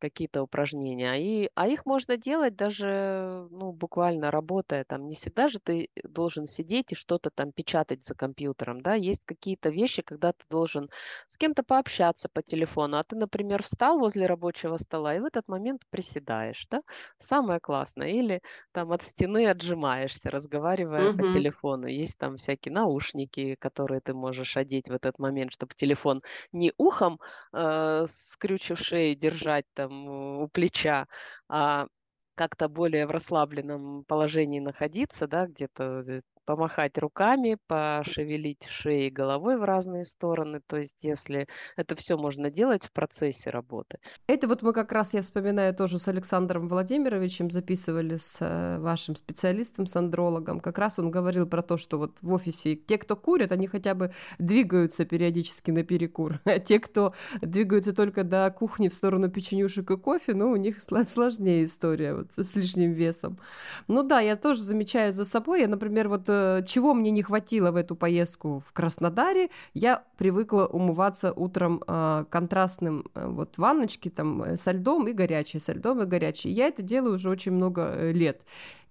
какие-то 0.00 0.42
упражнения. 0.42 1.14
И, 1.14 1.50
а 1.54 1.68
их 1.68 1.86
можно 1.86 2.16
делать 2.16 2.56
даже, 2.56 3.46
ну, 3.50 3.72
буквально 3.72 4.30
работая. 4.30 4.84
Там 4.84 5.08
не 5.08 5.14
всегда 5.14 5.48
же 5.48 5.58
ты 5.60 5.88
должен 6.04 6.46
сидеть 6.46 6.92
и 6.92 6.94
что-то 6.94 7.30
там 7.30 7.52
печатать 7.52 8.04
за 8.04 8.14
компьютером, 8.14 8.80
да. 8.80 8.94
Есть 8.94 9.24
какие-то 9.24 9.70
вещи, 9.70 10.02
когда 10.02 10.32
ты 10.32 10.44
должен 10.50 10.90
с 11.28 11.36
кем-то 11.36 11.62
пообщаться 11.62 12.28
по 12.32 12.42
телефону, 12.42 12.96
а 12.98 13.04
ты, 13.04 13.16
например, 13.16 13.62
встал 13.62 13.98
возле 13.98 14.26
рабочего 14.26 14.76
стола 14.78 15.14
и 15.14 15.20
в 15.20 15.24
этот 15.24 15.48
момент 15.48 15.82
приседаешь, 15.90 16.66
да. 16.70 16.82
Самое 17.18 17.60
классное. 17.60 18.08
Или 18.08 18.42
там 18.72 18.92
от 18.92 19.02
стены 19.04 19.46
отжимаешься, 19.48 20.30
разговаривая 20.30 21.12
uh-huh. 21.12 21.16
по 21.16 21.22
телефону. 21.34 21.86
Есть 21.86 22.18
там 22.18 22.36
всякие 22.36 22.72
наушники, 22.72 23.56
которые 23.58 24.00
ты 24.00 24.14
можешь 24.14 24.56
одеть 24.56 24.88
в 24.88 24.92
этот 24.94 25.18
момент, 25.18 25.52
чтобы 25.52 25.74
телефон 25.74 26.22
не 26.52 26.72
ухом 26.78 27.18
э, 27.52 28.06
скрючив 28.08 28.78
шею 28.78 29.16
держать 29.16 29.66
там 29.74 29.89
у 29.90 30.48
плеча, 30.48 31.06
а 31.48 31.86
как-то 32.34 32.68
более 32.68 33.06
в 33.06 33.10
расслабленном 33.10 34.04
положении 34.06 34.60
находиться, 34.60 35.26
да, 35.26 35.46
где-то 35.46 36.02
э, 36.06 36.22
помахать 36.50 36.98
руками, 36.98 37.56
пошевелить 37.68 38.66
шеей 38.68 39.08
головой 39.08 39.56
в 39.56 39.62
разные 39.62 40.04
стороны. 40.04 40.60
То 40.66 40.78
есть, 40.78 40.96
если 41.02 41.46
это 41.76 41.94
все 41.94 42.16
можно 42.16 42.50
делать 42.50 42.84
в 42.84 42.90
процессе 42.90 43.50
работы. 43.50 43.98
Это 44.26 44.48
вот 44.48 44.62
мы 44.62 44.72
как 44.72 44.90
раз, 44.90 45.14
я 45.14 45.22
вспоминаю, 45.22 45.72
тоже 45.76 46.00
с 46.00 46.08
Александром 46.08 46.68
Владимировичем 46.68 47.52
записывали 47.52 48.16
с 48.16 48.38
э, 48.40 48.80
вашим 48.80 49.14
специалистом, 49.14 49.86
с 49.86 49.94
андрологом. 49.94 50.58
Как 50.58 50.78
раз 50.78 50.98
он 50.98 51.12
говорил 51.12 51.46
про 51.46 51.62
то, 51.62 51.76
что 51.76 51.98
вот 51.98 52.20
в 52.20 52.32
офисе 52.32 52.74
те, 52.74 52.98
кто 52.98 53.14
курят, 53.14 53.52
они 53.52 53.68
хотя 53.68 53.94
бы 53.94 54.12
двигаются 54.40 55.04
периодически 55.04 55.70
на 55.70 55.84
перекур. 55.84 56.40
А 56.50 56.58
те, 56.58 56.80
кто 56.80 57.14
двигаются 57.42 57.92
только 57.92 58.24
до 58.24 58.50
кухни 58.50 58.88
в 58.88 58.94
сторону 58.94 59.30
печенюшек 59.30 59.88
и 59.92 59.96
кофе, 59.96 60.34
ну, 60.34 60.50
у 60.50 60.56
них 60.56 60.78
сложнее 60.80 61.62
история 61.62 62.14
вот, 62.14 62.32
с 62.32 62.56
лишним 62.56 62.90
весом. 62.90 63.38
Ну 63.86 64.02
да, 64.02 64.18
я 64.18 64.34
тоже 64.34 64.62
замечаю 64.62 65.12
за 65.12 65.24
собой. 65.24 65.60
Я, 65.60 65.68
например, 65.68 66.08
вот 66.08 66.28
Э, 66.39 66.39
чего 66.66 66.94
мне 66.94 67.10
не 67.10 67.22
хватило 67.22 67.70
в 67.72 67.76
эту 67.76 67.96
поездку 67.96 68.62
в 68.64 68.72
Краснодаре, 68.72 69.50
я 69.74 70.04
привыкла 70.16 70.66
умываться 70.66 71.32
утром 71.32 71.82
э, 71.86 72.24
контрастным 72.30 73.04
э, 73.14 73.26
вот 73.26 73.58
ванночки 73.58 74.08
там 74.10 74.42
э, 74.42 74.56
со 74.56 74.72
льдом 74.72 75.08
и 75.08 75.12
горячей, 75.12 75.58
со 75.58 75.72
льдом 75.72 76.02
и 76.02 76.06
горячей. 76.06 76.50
Я 76.50 76.66
это 76.66 76.82
делаю 76.82 77.14
уже 77.14 77.30
очень 77.30 77.52
много 77.52 77.82
э, 77.82 78.12
лет. 78.12 78.44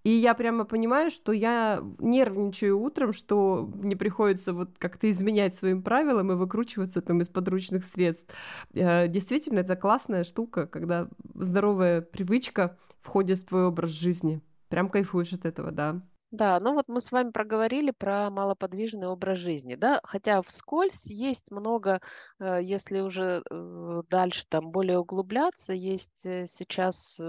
И 0.03 0.09
я 0.12 0.33
прямо 0.33 0.63
понимаю, 0.63 1.12
что 1.12 1.31
я 1.33 1.83
нервничаю 1.99 2.79
утром, 2.79 3.12
что 3.13 3.69
мне 3.75 3.95
приходится 3.95 4.53
вот 4.53 4.77
как-то 4.77 5.09
изменять 5.12 5.55
своим 5.55 5.83
правилам 5.83 6.31
и 6.31 6.35
выкручиваться 6.35 7.01
там 7.01 7.19
из 7.19 7.27
подручных 7.27 7.85
средств. 7.85 8.33
Действительно, 8.73 9.59
это 9.59 9.75
классная 9.75 10.23
штука, 10.23 10.67
когда 10.67 11.09
здоровая 11.35 12.01
привычка 12.01 12.77
входит 13.01 13.39
в 13.39 13.45
твой 13.45 13.65
образ 13.65 13.89
жизни. 13.89 14.41
Прям 14.69 14.88
кайфуешь 14.88 15.33
от 15.33 15.45
этого, 15.45 15.71
да. 15.71 15.99
Да, 16.31 16.59
ну 16.59 16.75
вот 16.75 16.87
мы 16.87 16.99
с 16.99 17.11
вами 17.11 17.31
проговорили 17.31 17.89
про 17.91 18.29
малоподвижный 18.29 19.07
образ 19.07 19.39
жизни, 19.39 19.73
да, 19.75 19.99
хотя 20.03 20.41
вскользь 20.43 21.07
есть 21.07 21.49
много, 21.49 22.01
э, 22.39 22.59
если 22.61 22.99
уже 22.99 23.41
э, 23.49 24.01
дальше 24.09 24.45
там 24.47 24.69
более 24.71 24.99
углубляться, 24.99 25.73
есть 25.73 26.23
э, 26.25 26.45
сейчас 26.47 27.19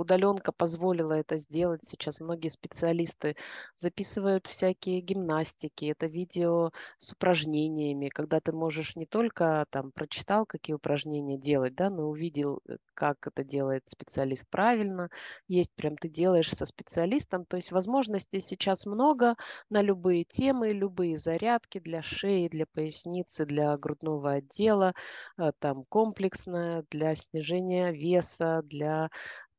удаленка 0.00 0.52
позволила 0.52 1.12
это 1.12 1.36
сделать. 1.36 1.82
Сейчас 1.84 2.20
многие 2.20 2.48
специалисты 2.48 3.36
записывают 3.76 4.46
всякие 4.46 5.00
гимнастики, 5.00 5.86
это 5.86 6.06
видео 6.06 6.70
с 6.98 7.12
упражнениями, 7.12 8.08
когда 8.08 8.40
ты 8.40 8.52
можешь 8.52 8.96
не 8.96 9.06
только 9.06 9.66
там 9.70 9.92
прочитал, 9.92 10.46
какие 10.46 10.74
упражнения 10.74 11.38
делать, 11.38 11.74
да, 11.74 11.90
но 11.90 12.08
увидел, 12.08 12.60
э, 12.68 12.76
как 12.94 13.26
это 13.26 13.44
делает 13.44 13.82
специалист 13.86 14.48
правильно. 14.50 15.10
Есть 15.48 15.72
прям 15.74 15.96
ты 15.96 16.08
делаешь 16.08 16.50
со 16.50 16.64
специалистом. 16.64 17.44
То 17.46 17.56
есть 17.56 17.72
возможностей 17.72 18.40
сейчас 18.40 18.86
много 18.86 19.36
на 19.68 19.82
любые 19.82 20.24
темы, 20.24 20.72
любые 20.72 21.18
зарядки 21.18 21.78
для 21.78 22.02
шеи, 22.02 22.48
для 22.48 22.66
поясницы, 22.66 23.44
для 23.46 23.76
грудного 23.76 24.32
отдела, 24.32 24.94
э, 25.38 25.52
там 25.58 25.84
комплексная, 25.88 26.84
для 26.90 27.14
снижения 27.14 27.92
веса, 27.92 28.62
для 28.64 29.10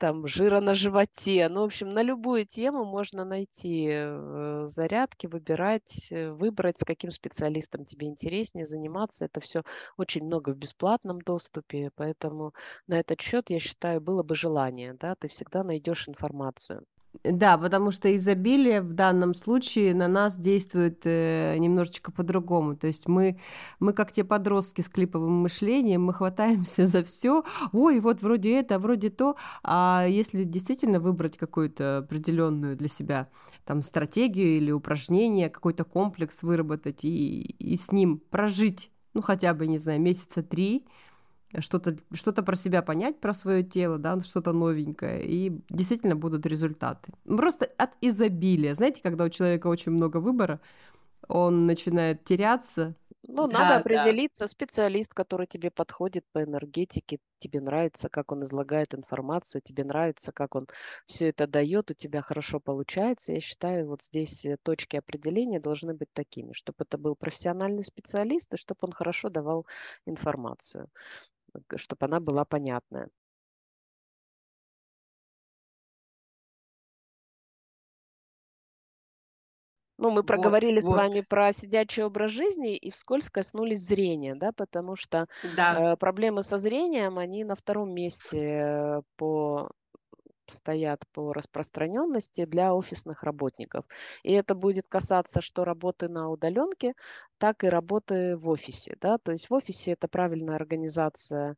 там 0.01 0.25
жира 0.25 0.61
на 0.61 0.73
животе. 0.73 1.47
Ну, 1.47 1.61
в 1.61 1.65
общем, 1.65 1.89
на 1.89 2.01
любую 2.01 2.47
тему 2.47 2.85
можно 2.85 3.23
найти 3.23 3.87
э, 3.87 4.65
зарядки, 4.67 5.27
выбирать, 5.27 6.07
э, 6.11 6.31
выбрать, 6.31 6.79
с 6.79 6.83
каким 6.83 7.11
специалистом 7.11 7.85
тебе 7.85 8.07
интереснее 8.07 8.65
заниматься. 8.65 9.25
Это 9.25 9.39
все 9.41 9.61
очень 9.97 10.25
много 10.25 10.53
в 10.53 10.57
бесплатном 10.57 11.21
доступе, 11.21 11.91
поэтому 11.95 12.53
на 12.87 12.99
этот 12.99 13.21
счет, 13.21 13.51
я 13.51 13.59
считаю, 13.59 14.01
было 14.01 14.23
бы 14.23 14.33
желание, 14.33 14.95
да, 14.95 15.13
ты 15.13 15.27
всегда 15.27 15.63
найдешь 15.63 16.09
информацию. 16.09 16.83
Да, 17.23 17.57
потому 17.57 17.91
что 17.91 18.13
изобилие 18.15 18.81
в 18.81 18.93
данном 18.93 19.33
случае 19.33 19.93
на 19.93 20.07
нас 20.07 20.37
действует 20.37 21.01
э, 21.05 21.57
немножечко 21.57 22.11
по-другому. 22.11 22.75
То 22.75 22.87
есть 22.87 23.07
мы, 23.07 23.37
мы 23.79 23.93
как 23.93 24.11
те 24.11 24.23
подростки 24.23 24.81
с 24.81 24.89
клиповым 24.89 25.33
мышлением, 25.33 26.03
мы 26.05 26.13
хватаемся 26.13 26.87
за 26.87 27.03
все. 27.03 27.43
Ой, 27.73 27.99
вот 27.99 28.21
вроде 28.21 28.57
это, 28.57 28.79
вроде 28.79 29.09
то. 29.09 29.35
А 29.61 30.05
если 30.07 30.45
действительно 30.45 30.99
выбрать 30.99 31.37
какую-то 31.37 31.97
определенную 31.99 32.77
для 32.77 32.87
себя 32.87 33.27
там 33.65 33.83
стратегию 33.83 34.57
или 34.57 34.71
упражнение, 34.71 35.49
какой-то 35.49 35.83
комплекс 35.83 36.43
выработать 36.43 37.03
и, 37.03 37.41
и 37.41 37.75
с 37.75 37.91
ним 37.91 38.19
прожить, 38.19 38.89
ну 39.13 39.21
хотя 39.21 39.53
бы, 39.53 39.67
не 39.67 39.77
знаю, 39.79 39.99
месяца 39.99 40.43
три, 40.43 40.85
что-то 41.59 41.95
что 42.13 42.31
про 42.33 42.55
себя 42.55 42.81
понять, 42.81 43.19
про 43.19 43.33
свое 43.33 43.63
тело, 43.63 43.97
да, 43.97 44.19
что-то 44.19 44.53
новенькое, 44.53 45.23
и 45.23 45.61
действительно 45.69 46.15
будут 46.15 46.45
результаты. 46.45 47.11
Просто 47.25 47.69
от 47.77 47.91
изобилия. 48.01 48.75
Знаете, 48.75 49.01
когда 49.01 49.25
у 49.25 49.29
человека 49.29 49.67
очень 49.67 49.91
много 49.91 50.17
выбора, 50.17 50.59
он 51.27 51.65
начинает 51.65 52.23
теряться. 52.23 52.95
Ну, 53.23 53.47
да, 53.47 53.59
надо 53.59 53.75
определиться, 53.77 54.45
да. 54.45 54.47
специалист, 54.47 55.13
который 55.13 55.45
тебе 55.45 55.69
подходит 55.69 56.25
по 56.33 56.43
энергетике, 56.43 57.19
тебе 57.37 57.61
нравится, 57.61 58.09
как 58.09 58.31
он 58.31 58.43
излагает 58.43 58.95
информацию, 58.95 59.61
тебе 59.61 59.83
нравится, 59.83 60.31
как 60.31 60.55
он 60.55 60.67
все 61.05 61.29
это 61.29 61.47
дает, 61.47 61.91
у 61.91 61.93
тебя 61.93 62.21
хорошо 62.21 62.59
получается. 62.59 63.31
Я 63.33 63.39
считаю, 63.39 63.87
вот 63.87 64.03
здесь 64.03 64.43
э, 64.43 64.57
точки 64.63 64.95
определения 64.95 65.59
должны 65.59 65.93
быть 65.93 66.11
такими, 66.13 66.53
чтобы 66.53 66.77
это 66.79 66.97
был 66.97 67.15
профессиональный 67.15 67.85
специалист 67.85 68.53
и 68.53 68.57
чтобы 68.57 68.79
он 68.81 68.91
хорошо 68.91 69.29
давал 69.29 69.67
информацию 70.05 70.89
чтобы 71.77 72.05
она 72.05 72.19
была 72.19 72.45
понятная. 72.45 73.09
Ну, 80.01 80.09
мы 80.09 80.23
проговорили 80.23 80.79
вот, 80.79 80.87
с 80.87 80.89
вот. 80.89 80.97
вами 80.97 81.21
про 81.21 81.53
сидячий 81.53 82.01
образ 82.03 82.31
жизни 82.31 82.75
и 82.75 82.89
вскользь 82.89 83.29
коснулись 83.29 83.85
зрения, 83.85 84.33
да, 84.33 84.51
потому 84.51 84.95
что 84.95 85.27
да. 85.55 85.93
э, 85.93 85.95
проблемы 85.95 86.41
со 86.41 86.57
зрением, 86.57 87.19
они 87.19 87.43
на 87.43 87.55
втором 87.55 87.93
месте 87.93 88.39
э, 88.39 89.01
по 89.15 89.69
стоят 90.51 91.03
по 91.13 91.33
распространенности 91.33 92.45
для 92.45 92.73
офисных 92.73 93.23
работников. 93.23 93.85
И 94.23 94.31
это 94.33 94.55
будет 94.55 94.87
касаться 94.87 95.41
что 95.41 95.65
работы 95.65 96.09
на 96.09 96.29
удаленке, 96.29 96.93
так 97.37 97.63
и 97.63 97.67
работы 97.67 98.37
в 98.37 98.49
офисе. 98.49 98.97
Да? 99.01 99.17
То 99.17 99.31
есть 99.31 99.49
в 99.49 99.53
офисе 99.53 99.91
это 99.91 100.07
правильная 100.07 100.55
организация 100.55 101.55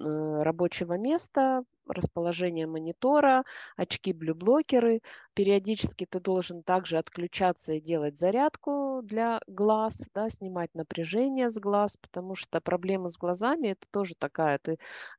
Э, 0.00 0.42
рабочего 0.42 0.94
места, 0.98 1.62
расположение 1.88 2.66
монитора, 2.66 3.44
очки 3.76 4.12
блюблокеры. 4.12 5.00
Периодически 5.34 6.06
ты 6.06 6.20
должен 6.20 6.62
также 6.62 6.98
отключаться 6.98 7.74
и 7.74 7.80
делать 7.80 8.18
зарядку 8.18 9.00
для 9.02 9.40
глаз, 9.46 10.08
да, 10.14 10.30
снимать 10.30 10.74
напряжение 10.74 11.50
с 11.50 11.58
глаз, 11.58 11.96
потому 11.96 12.34
что 12.36 12.60
проблемы 12.60 13.10
с 13.10 13.18
глазами 13.18 13.68
это 13.68 13.86
тоже 13.90 14.14
такая. 14.16 14.58
Ты, 14.58 14.72
э, 14.72 14.76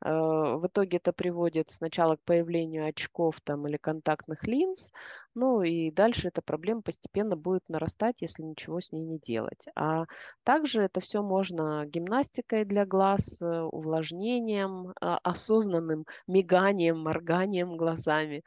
в 0.09 0.67
итоге 0.67 0.97
это 0.97 1.13
приводит 1.13 1.71
сначала 1.71 2.15
к 2.15 2.23
появлению 2.23 2.87
очков 2.87 3.41
там, 3.41 3.67
или 3.67 3.77
контактных 3.77 4.43
линз, 4.45 4.91
ну 5.35 5.61
и 5.63 5.91
дальше 5.91 6.29
эта 6.29 6.41
проблема 6.41 6.81
постепенно 6.81 7.35
будет 7.35 7.67
нарастать, 7.69 8.15
если 8.21 8.43
ничего 8.43 8.79
с 8.79 8.91
ней 8.91 9.03
не 9.03 9.19
делать. 9.19 9.65
А 9.75 10.05
также 10.43 10.81
это 10.81 11.01
все 11.01 11.21
можно 11.21 11.85
гимнастикой 11.85 12.63
для 12.65 12.85
глаз, 12.85 13.41
э, 13.41 13.61
увлажнением, 13.61 14.93
а, 15.01 15.19
осознанным 15.23 16.05
миганием, 16.27 16.54
морганием 16.97 17.77
глазами. 17.77 18.43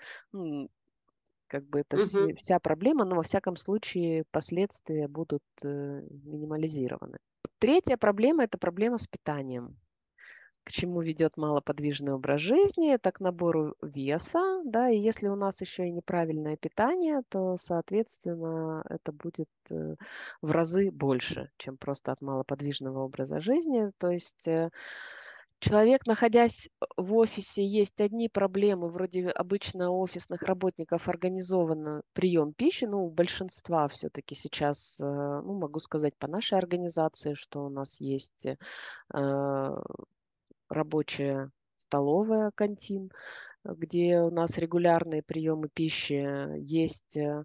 Как 1.47 1.65
бы 1.65 1.81
это 1.81 1.97
угу. 1.97 2.05
все, 2.05 2.35
вся 2.35 2.59
проблема, 2.61 3.05
но 3.05 3.17
во 3.17 3.23
всяком 3.23 3.57
случае 3.57 4.25
последствия 4.31 5.09
будут 5.09 5.43
э, 5.63 6.03
минимализированы. 6.25 7.19
Третья 7.59 7.97
проблема– 7.97 8.45
это 8.45 8.59
проблема 8.59 8.99
с 8.99 9.07
питанием 9.07 9.79
к 10.69 10.71
чему 10.71 11.01
ведет 11.01 11.39
малоподвижный 11.39 12.13
образ 12.13 12.43
жизни, 12.43 12.93
это 12.93 13.11
к 13.11 13.21
набору 13.21 13.75
веса, 13.81 14.61
да, 14.67 14.91
и 14.91 14.99
если 14.99 15.27
у 15.29 15.35
нас 15.35 15.63
еще 15.63 15.89
и 15.89 15.91
неправильное 15.91 16.59
питание, 16.59 17.23
то, 17.31 17.57
соответственно, 17.57 18.85
это 18.91 19.11
будет 19.11 19.49
э, 19.71 19.95
в 20.43 20.51
разы 20.51 20.91
больше, 20.91 21.51
чем 21.57 21.79
просто 21.79 22.13
от 22.13 22.21
малоподвижного 22.21 22.99
образа 22.99 23.41
жизни, 23.41 23.93
то 23.97 24.11
есть 24.11 24.47
э, 24.47 24.69
Человек, 25.61 26.07
находясь 26.07 26.69
в 26.97 27.15
офисе, 27.15 27.67
есть 27.67 28.01
одни 28.01 28.29
проблемы, 28.29 28.89
вроде 28.89 29.29
обычно 29.29 29.91
офисных 29.91 30.43
работников 30.43 31.09
организован 31.09 32.03
прием 32.13 32.53
пищи, 32.53 32.85
ну, 32.85 33.07
у 33.07 33.11
большинства 33.11 33.89
все-таки 33.89 34.35
сейчас, 34.35 35.01
э, 35.01 35.05
ну, 35.05 35.59
могу 35.59 35.81
сказать 35.81 36.17
по 36.17 36.29
нашей 36.29 36.59
организации, 36.59 37.35
что 37.35 37.65
у 37.65 37.69
нас 37.71 38.01
есть 38.01 38.47
рабочая 40.69 41.51
столовая, 41.79 42.51
кантин, 42.55 43.11
где 43.65 44.21
у 44.21 44.31
нас 44.31 44.59
регулярные 44.59 45.23
приемы 45.23 45.69
пищи, 45.73 46.57
есть 46.59 47.17
э, 47.17 47.45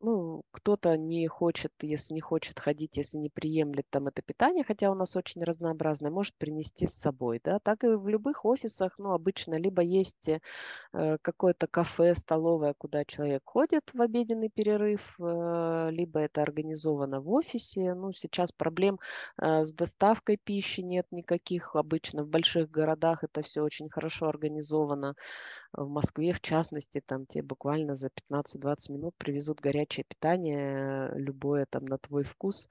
ну, 0.00 0.42
кто-то 0.50 0.96
не 0.96 1.26
хочет, 1.28 1.72
если 1.82 2.14
не 2.14 2.20
хочет 2.20 2.58
ходить, 2.58 2.96
если 2.96 3.18
не 3.18 3.28
приемлет 3.28 3.86
там 3.90 4.08
это 4.08 4.22
питание, 4.22 4.64
хотя 4.64 4.90
у 4.90 4.94
нас 4.94 5.16
очень 5.16 5.42
разнообразное, 5.44 6.10
может 6.10 6.34
принести 6.36 6.86
с 6.86 6.94
собой, 6.94 7.40
да, 7.44 7.58
так 7.58 7.84
и 7.84 7.88
в 7.88 8.08
любых 8.08 8.44
офисах, 8.44 8.94
ну, 8.98 9.12
обычно 9.12 9.56
либо 9.56 9.82
есть 9.82 10.28
э, 10.28 11.18
какое-то 11.22 11.66
кафе, 11.66 12.14
столовое, 12.14 12.74
куда 12.78 13.04
человек 13.04 13.42
ходит 13.44 13.90
в 13.92 14.00
обеденный 14.00 14.48
перерыв, 14.48 15.16
э, 15.20 15.88
либо 15.90 16.20
это 16.20 16.42
организовано 16.42 17.20
в 17.20 17.30
офисе, 17.30 17.94
ну, 17.94 18.12
сейчас 18.12 18.52
проблем 18.52 18.98
э, 19.36 19.64
с 19.64 19.72
доставкой 19.72 20.38
пищи 20.42 20.80
нет 20.80 21.06
никаких, 21.10 21.76
обычно 21.76 22.24
в 22.24 22.28
больших 22.28 22.70
городах 22.70 23.22
это 23.24 23.42
все 23.42 23.62
очень 23.62 23.90
хорошо 23.90 24.28
организовано, 24.28 25.14
в 25.72 25.88
Москве, 25.88 26.32
в 26.32 26.40
частности, 26.40 27.00
там 27.04 27.26
тебе 27.26 27.42
буквально 27.42 27.96
за 27.96 28.08
15-20 28.08 28.92
минут 28.92 29.14
привезут 29.16 29.60
горячее 29.90 30.04
питание, 30.08 31.10
любое 31.14 31.66
там 31.66 31.84
на 31.84 31.98
твой 31.98 32.22
вкус. 32.22 32.68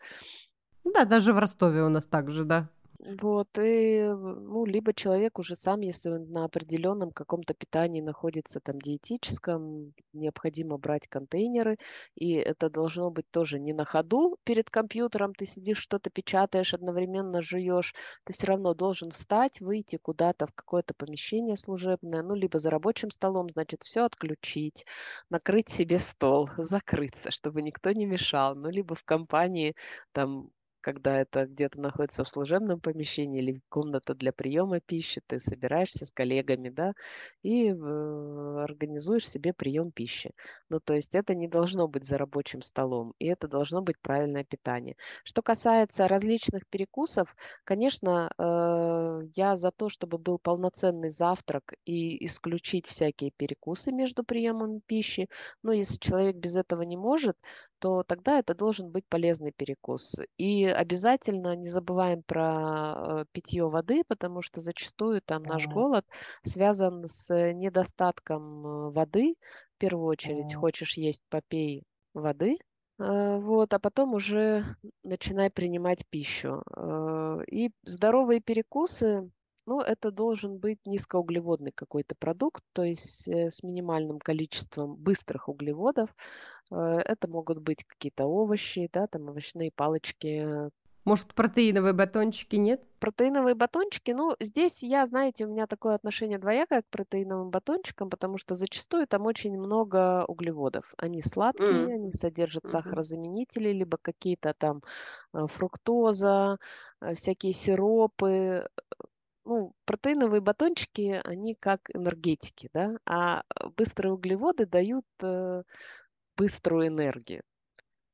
Да, 0.83 1.05
даже 1.05 1.33
в 1.33 1.39
Ростове 1.39 1.83
у 1.83 1.89
нас 1.89 2.05
так 2.05 2.31
же, 2.31 2.45
да. 2.45 2.69
Вот, 3.01 3.47
и, 3.57 4.03
ну, 4.03 4.65
либо 4.65 4.93
человек 4.93 5.39
уже 5.39 5.55
сам, 5.55 5.79
если 5.79 6.09
он 6.09 6.31
на 6.31 6.43
определенном 6.43 7.11
каком-то 7.11 7.53
питании 7.53 8.01
находится, 8.01 8.59
там, 8.59 8.77
диетическом, 8.81 9.93
необходимо 10.11 10.77
брать 10.77 11.07
контейнеры, 11.07 11.77
и 12.15 12.33
это 12.33 12.69
должно 12.69 13.09
быть 13.09 13.23
тоже 13.31 13.57
не 13.57 13.71
на 13.71 13.85
ходу 13.85 14.37
перед 14.43 14.69
компьютером, 14.69 15.33
ты 15.33 15.45
сидишь, 15.45 15.77
что-то 15.77 16.09
печатаешь, 16.09 16.73
одновременно 16.73 17.41
жуешь, 17.41 17.93
ты 18.25 18.33
все 18.33 18.47
равно 18.47 18.73
должен 18.73 19.11
встать, 19.11 19.61
выйти 19.61 19.95
куда-то 19.95 20.47
в 20.47 20.53
какое-то 20.53 20.93
помещение 20.93 21.55
служебное, 21.55 22.21
ну, 22.21 22.35
либо 22.35 22.59
за 22.59 22.69
рабочим 22.69 23.11
столом, 23.11 23.49
значит, 23.49 23.83
все 23.83 24.01
отключить, 24.03 24.85
накрыть 25.29 25.69
себе 25.69 25.99
стол, 25.99 26.49
закрыться, 26.57 27.31
чтобы 27.31 27.61
никто 27.61 27.93
не 27.93 28.05
мешал, 28.05 28.55
ну, 28.55 28.69
либо 28.69 28.93
в 28.95 29.05
компании, 29.05 29.73
там, 30.11 30.49
когда 30.89 31.21
это 31.21 31.45
где-то 31.45 31.79
находится 31.79 32.23
в 32.23 32.29
служебном 32.29 32.79
помещении 32.79 33.41
или 33.41 33.61
комната 33.69 34.15
для 34.15 34.33
приема 34.33 34.79
пищи, 34.79 35.21
ты 35.27 35.39
собираешься 35.39 36.03
с 36.03 36.11
коллегами, 36.11 36.69
да, 36.69 36.93
и 37.43 37.69
э, 37.69 38.63
организуешь 38.63 39.29
себе 39.29 39.53
прием 39.53 39.91
пищи. 39.91 40.31
Ну, 40.69 40.79
то 40.79 40.95
есть 40.95 41.13
это 41.13 41.35
не 41.35 41.47
должно 41.47 41.87
быть 41.87 42.05
за 42.05 42.17
рабочим 42.17 42.63
столом, 42.63 43.13
и 43.19 43.27
это 43.27 43.47
должно 43.47 43.83
быть 43.83 43.99
правильное 44.01 44.43
питание. 44.43 44.95
Что 45.23 45.43
касается 45.43 46.07
различных 46.07 46.65
перекусов, 46.67 47.35
конечно, 47.65 48.31
э, 48.39 49.27
я 49.35 49.55
за 49.55 49.69
то, 49.71 49.89
чтобы 49.89 50.17
был 50.17 50.39
полноценный 50.39 51.09
завтрак 51.11 51.75
и 51.85 52.25
исключить 52.25 52.87
всякие 52.87 53.29
перекусы 53.37 53.91
между 53.91 54.23
приемом 54.23 54.81
пищи. 54.87 55.27
Но 55.61 55.71
если 55.71 55.97
человек 55.99 56.37
без 56.37 56.55
этого 56.55 56.81
не 56.81 56.97
может, 56.97 57.37
то 57.79 58.03
тогда 58.03 58.39
это 58.39 58.53
должен 58.53 58.91
быть 58.91 59.05
полезный 59.07 59.51
перекус. 59.51 60.15
И 60.37 60.65
обязательно 60.65 61.55
не 61.55 61.69
забываем 61.69 62.23
про 62.23 63.21
э, 63.21 63.25
питье 63.31 63.67
воды, 63.67 64.03
потому 64.07 64.41
что 64.41 64.61
зачастую 64.61 65.21
там 65.21 65.43
наш 65.43 65.67
голод 65.67 66.05
связан 66.43 67.07
с 67.07 67.33
недостатком 67.53 68.65
э, 68.65 68.91
воды. 68.91 69.35
В 69.75 69.79
первую 69.79 70.07
очередь, 70.07 70.53
хочешь 70.53 70.97
есть, 70.97 71.23
попей 71.29 71.83
воды, 72.13 72.57
э, 72.99 73.39
вот, 73.39 73.73
а 73.73 73.79
потом 73.79 74.13
уже 74.13 74.63
начинай 75.03 75.49
принимать 75.49 76.05
пищу. 76.09 76.61
И 77.49 77.71
здоровые 77.83 78.41
перекусы, 78.41 79.29
ну, 79.69 79.81
это 79.81 80.11
должен 80.11 80.57
быть 80.57 80.79
низкоуглеводный 80.85 81.71
какой-то 81.71 82.15
продукт, 82.15 82.63
то 82.73 82.83
есть 82.83 83.27
с 83.27 83.63
минимальным 83.63 84.19
количеством 84.19 84.95
быстрых 84.95 85.47
углеводов. 85.47 86.09
Это 86.71 87.27
могут 87.27 87.59
быть 87.59 87.83
какие-то 87.85 88.25
овощи, 88.25 88.89
да, 88.91 89.07
там 89.07 89.29
овощные 89.29 89.71
палочки, 89.71 90.69
может, 91.05 91.33
протеиновые 91.33 91.93
батончики 91.93 92.57
нет? 92.57 92.83
Протеиновые 92.99 93.55
батончики, 93.55 94.11
ну, 94.11 94.35
здесь 94.39 94.83
я, 94.83 95.05
знаете, 95.05 95.45
у 95.45 95.49
меня 95.49 95.65
такое 95.65 95.95
отношение 95.95 96.37
двоякое 96.37 96.81
к 96.81 96.89
протеиновым 96.89 97.49
батончикам, 97.49 98.09
потому 98.09 98.37
что 98.37 98.55
зачастую 98.55 99.07
там 99.07 99.25
очень 99.25 99.57
много 99.57 100.25
углеводов. 100.27 100.93
Они 100.97 101.21
сладкие, 101.21 101.87
mm. 101.87 101.93
они 101.93 102.13
содержат 102.13 102.65
mm-hmm. 102.65 102.69
сахарозаменители, 102.69 103.69
либо 103.69 103.97
какие-то 103.99 104.53
там 104.53 104.83
э, 105.33 105.47
фруктоза, 105.47 106.57
э, 107.01 107.15
всякие 107.15 107.53
сиропы. 107.53 108.67
Ну, 109.45 109.73
протеиновые 109.85 110.41
батончики, 110.41 111.19
они 111.25 111.55
как 111.55 111.81
энергетики, 111.93 112.69
да, 112.73 112.97
а 113.05 113.43
быстрые 113.75 114.13
углеводы 114.13 114.65
дают 114.65 115.05
э, 115.21 115.63
быструю 116.37 116.87
энергию. 116.87 117.43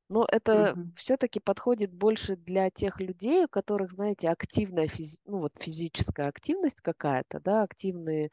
Но 0.08 0.26
это 0.30 0.76
Мгм. 0.76 0.96
все-таки 0.96 1.40
подходит 1.40 1.92
больше 1.92 2.36
для 2.36 2.70
тех 2.70 3.00
людей, 3.00 3.44
у 3.44 3.48
которых, 3.48 3.90
знаете, 3.92 4.28
активная 4.28 4.86
физи- 4.86 5.18
ну, 5.26 5.38
вот 5.40 5.52
физическая 5.58 6.28
активность 6.28 6.80
какая-то, 6.80 7.40
да, 7.40 7.62
активные 7.62 8.30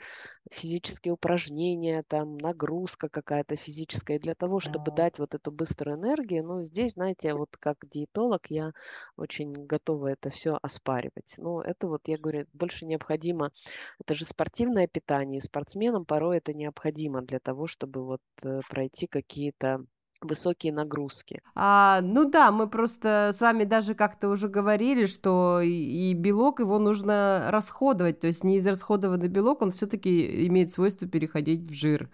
физические 0.51 1.13
упражнения, 1.13 2.03
там 2.07 2.37
нагрузка 2.37 3.09
какая-то 3.09 3.55
физическая. 3.55 4.19
Для 4.19 4.35
того, 4.35 4.59
чтобы 4.59 4.91
дать 4.91 5.19
вот 5.19 5.35
эту 5.35 5.51
быструю 5.51 5.97
энергию, 5.97 6.43
ну, 6.45 6.63
здесь, 6.63 6.93
знаете, 6.93 7.33
вот 7.33 7.57
как 7.59 7.77
диетолог 7.83 8.47
я 8.49 8.71
очень 9.17 9.53
готова 9.65 10.07
это 10.07 10.29
все 10.29 10.57
оспаривать. 10.61 11.35
Но 11.37 11.61
это 11.61 11.87
вот, 11.87 12.01
я 12.07 12.17
говорю, 12.17 12.45
больше 12.53 12.85
необходимо, 12.85 13.51
это 13.99 14.13
же 14.13 14.25
спортивное 14.25 14.87
питание, 14.87 15.41
спортсменам 15.41 16.05
порой 16.05 16.37
это 16.37 16.53
необходимо 16.53 17.21
для 17.23 17.39
того, 17.39 17.67
чтобы 17.67 18.05
вот 18.05 18.21
э, 18.43 18.61
пройти 18.67 19.07
какие-то 19.07 19.85
высокие 20.25 20.73
нагрузки. 20.73 21.41
А, 21.55 22.01
ну 22.01 22.29
да, 22.29 22.51
мы 22.51 22.67
просто 22.67 23.31
с 23.33 23.41
вами 23.41 23.63
даже 23.63 23.93
как-то 23.93 24.29
уже 24.29 24.47
говорили, 24.47 25.05
что 25.05 25.61
и, 25.61 25.69
и 25.69 26.13
белок 26.13 26.59
его 26.59 26.79
нужно 26.79 27.47
расходовать, 27.49 28.19
то 28.19 28.27
есть 28.27 28.43
неизрасходованный 28.43 29.27
белок, 29.27 29.61
он 29.61 29.71
все-таки 29.71 30.47
имеет 30.47 30.69
свойство 30.69 31.07
переходить 31.07 31.69
в 31.69 31.73
жир. 31.73 32.09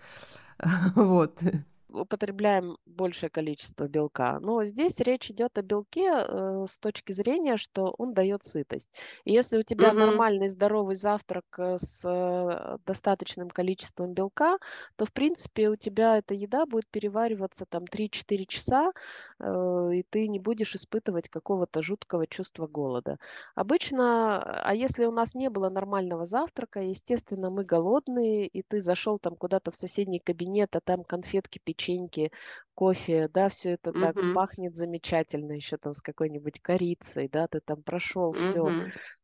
Вот 0.95 1.41
употребляем 1.89 2.77
большее 2.85 3.29
количество 3.29 3.87
белка. 3.87 4.39
Но 4.39 4.63
здесь 4.65 4.99
речь 4.99 5.29
идет 5.31 5.57
о 5.57 5.61
белке 5.61 6.09
э, 6.11 6.65
с 6.69 6.77
точки 6.79 7.13
зрения, 7.13 7.57
что 7.57 7.93
он 7.97 8.13
дает 8.13 8.45
сытость. 8.45 8.89
И 9.25 9.33
если 9.33 9.57
у 9.57 9.63
тебя 9.63 9.89
угу. 9.89 9.99
нормальный 9.99 10.49
здоровый 10.49 10.95
завтрак 10.95 11.45
э, 11.57 11.77
с 11.79 12.03
э, 12.05 12.77
достаточным 12.85 13.49
количеством 13.49 14.13
белка, 14.13 14.57
то 14.95 15.05
в 15.05 15.11
принципе 15.13 15.69
у 15.69 15.75
тебя 15.75 16.17
эта 16.17 16.33
еда 16.33 16.65
будет 16.65 16.87
перевариваться 16.87 17.65
там 17.65 17.83
3-4 17.83 18.45
часа, 18.45 18.91
э, 19.39 19.89
и 19.95 20.03
ты 20.09 20.27
не 20.27 20.39
будешь 20.39 20.75
испытывать 20.75 21.29
какого-то 21.29 21.81
жуткого 21.81 22.27
чувства 22.27 22.67
голода. 22.67 23.17
Обычно, 23.55 24.41
а 24.63 24.73
если 24.75 25.05
у 25.05 25.11
нас 25.11 25.35
не 25.35 25.49
было 25.49 25.69
нормального 25.69 26.25
завтрака, 26.25 26.81
естественно, 26.81 27.49
мы 27.49 27.63
голодные, 27.63 28.47
и 28.47 28.61
ты 28.61 28.81
зашел 28.81 29.19
там 29.19 29.35
куда-то 29.35 29.71
в 29.71 29.75
соседний 29.75 30.19
кабинет, 30.19 30.75
а 30.75 30.81
там 30.81 31.03
конфетки, 31.03 31.59
печеньки, 31.79 32.31
кофе, 32.75 33.29
да, 33.33 33.49
все 33.49 33.71
это 33.71 33.91
так 33.91 34.15
пахнет 34.33 34.75
замечательно, 34.75 35.53
еще 35.53 35.77
там 35.77 35.93
с 35.93 36.01
какой-нибудь 36.01 36.59
корицей, 36.61 37.27
да, 37.27 37.47
ты 37.47 37.59
там 37.59 37.81
прошел, 37.81 38.33
все, 38.33 38.69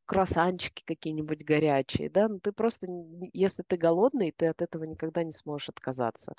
круассанчики 0.05 0.83
какие-нибудь 0.85 1.43
горячие, 1.43 2.09
да, 2.09 2.27
ну 2.27 2.39
ты 2.39 2.51
просто, 2.51 2.87
если 3.33 3.63
ты 3.63 3.77
голодный, 3.77 4.33
ты 4.35 4.47
от 4.47 4.61
этого 4.61 4.83
никогда 4.83 5.23
не 5.23 5.31
сможешь 5.31 5.69
отказаться. 5.69 6.33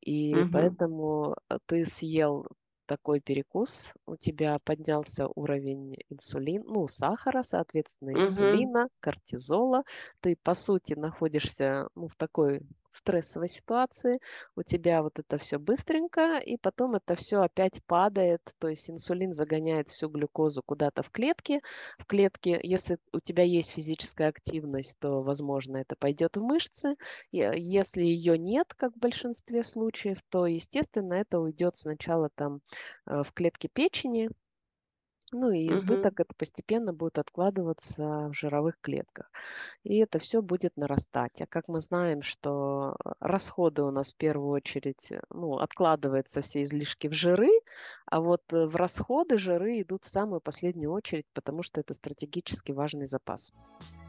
И 0.00 0.34
поэтому 0.52 1.36
э, 1.48 1.58
ты 1.66 1.84
съел 1.86 2.46
такой 2.86 3.20
перекус, 3.20 3.92
у 4.06 4.16
тебя 4.16 4.58
поднялся 4.62 5.26
уровень 5.34 5.96
инсулина, 6.10 6.64
ну, 6.66 6.88
сахара, 6.88 7.42
соответственно, 7.42 8.10
инсулина, 8.10 8.88
кортизола. 9.00 9.84
Ты, 10.20 10.36
по 10.42 10.54
сути, 10.54 10.94
находишься 10.94 11.88
ну, 11.94 12.08
в 12.08 12.16
такой 12.16 12.60
стрессовой 12.96 13.48
ситуации, 13.48 14.20
у 14.56 14.62
тебя 14.62 15.02
вот 15.02 15.18
это 15.18 15.38
все 15.38 15.58
быстренько, 15.58 16.38
и 16.38 16.56
потом 16.56 16.94
это 16.94 17.14
все 17.16 17.40
опять 17.40 17.82
падает, 17.86 18.40
то 18.58 18.68
есть 18.68 18.88
инсулин 18.90 19.34
загоняет 19.34 19.88
всю 19.88 20.08
глюкозу 20.08 20.62
куда-то 20.64 21.02
в 21.02 21.10
клетки. 21.10 21.60
В 21.98 22.06
клетке, 22.06 22.58
если 22.62 22.98
у 23.12 23.20
тебя 23.20 23.44
есть 23.44 23.70
физическая 23.70 24.28
активность, 24.28 24.96
то, 24.98 25.22
возможно, 25.22 25.78
это 25.78 25.96
пойдет 25.96 26.36
в 26.36 26.42
мышцы. 26.42 26.96
Если 27.32 28.02
ее 28.02 28.38
нет, 28.38 28.72
как 28.76 28.94
в 28.94 28.98
большинстве 28.98 29.62
случаев, 29.62 30.18
то, 30.30 30.46
естественно, 30.46 31.14
это 31.14 31.40
уйдет 31.40 31.78
сначала 31.78 32.30
там 32.34 32.60
э, 33.06 33.22
в 33.22 33.32
клетки 33.32 33.68
печени, 33.72 34.30
ну 35.34 35.50
и 35.50 35.70
избыток 35.70 36.12
Мгм. 36.12 36.22
это 36.22 36.34
постепенно 36.36 36.92
будет 36.92 37.18
откладываться 37.18 38.28
в 38.28 38.32
жировых 38.32 38.76
клетках. 38.80 39.30
И 39.82 39.98
это 39.98 40.18
все 40.18 40.40
будет 40.40 40.76
нарастать. 40.76 41.40
А 41.42 41.46
как 41.46 41.68
мы 41.68 41.80
знаем, 41.80 42.22
что 42.22 42.96
э, 43.04 43.12
расходы 43.20 43.82
у 43.82 43.90
нас 43.90 44.12
в 44.12 44.16
первую 44.16 44.50
очередь, 44.50 45.10
э, 45.10 45.20
ну, 45.30 45.58
откладываются 45.58 46.40
все 46.40 46.62
излишки 46.62 47.08
в 47.08 47.12
жиры, 47.12 47.50
а 48.06 48.20
вот 48.20 48.42
э, 48.52 48.66
в 48.66 48.76
расходы 48.76 49.36
жиры 49.38 49.80
идут 49.80 50.04
в 50.04 50.08
самую 50.08 50.40
последнюю 50.40 50.92
очередь, 50.92 51.26
потому 51.34 51.62
что 51.62 51.80
это 51.80 51.94
стратегически 51.94 52.72
важный 52.72 53.06
запас. 53.06 53.52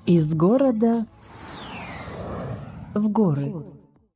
Из 0.05 0.33
города 0.33 1.05
в 2.93 3.11
горы. 3.11 3.53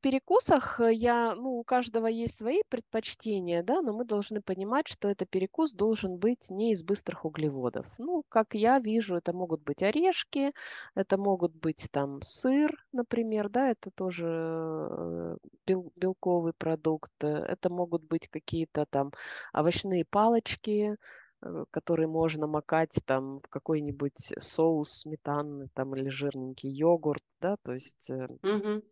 Перекусах 0.00 0.80
э, 0.80 0.92
я, 0.92 1.34
ну, 1.34 1.58
у 1.58 1.64
каждого 1.64 2.06
есть 2.06 2.36
свои 2.36 2.60
предпочтения, 2.68 3.62
да, 3.62 3.82
но 3.82 3.92
мы 3.92 4.04
должны 4.04 4.40
понимать, 4.42 4.88
что 4.88 5.08
это 5.08 5.26
перекус 5.26 5.72
должен 5.72 6.16
быть 6.18 6.50
не 6.50 6.72
из 6.72 6.82
быстрых 6.82 7.24
углеводов. 7.24 7.86
Ну, 7.98 8.24
как 8.28 8.54
я 8.54 8.78
вижу, 8.78 9.16
это 9.16 9.32
могут 9.32 9.62
быть 9.62 9.82
орешки, 9.82 10.52
это 10.94 11.18
могут 11.18 11.54
быть 11.54 11.88
там 11.90 12.20
сыр, 12.22 12.72
например, 12.92 13.48
да, 13.48 13.70
это 13.70 13.90
тоже 13.90 14.26
э, 14.26 15.36
бел, 15.66 15.92
белковый 15.96 16.52
продукт, 16.52 17.12
это 17.20 17.70
могут 17.70 18.02
быть 18.04 18.28
какие-то 18.28 18.86
там 18.90 19.12
овощные 19.52 20.04
палочки, 20.04 20.96
э, 21.42 21.64
которые 21.70 22.08
можно 22.08 22.46
макать 22.46 22.98
там 23.04 23.40
в 23.40 23.48
какой-нибудь 23.48 24.32
соус 24.38 25.00
сметанный 25.00 25.68
там 25.74 25.94
или 25.94 26.08
жирненький 26.08 26.70
йогурт, 26.70 27.22
да, 27.40 27.56
то 27.62 27.72
есть 27.72 28.10
Мгм. 28.42 28.82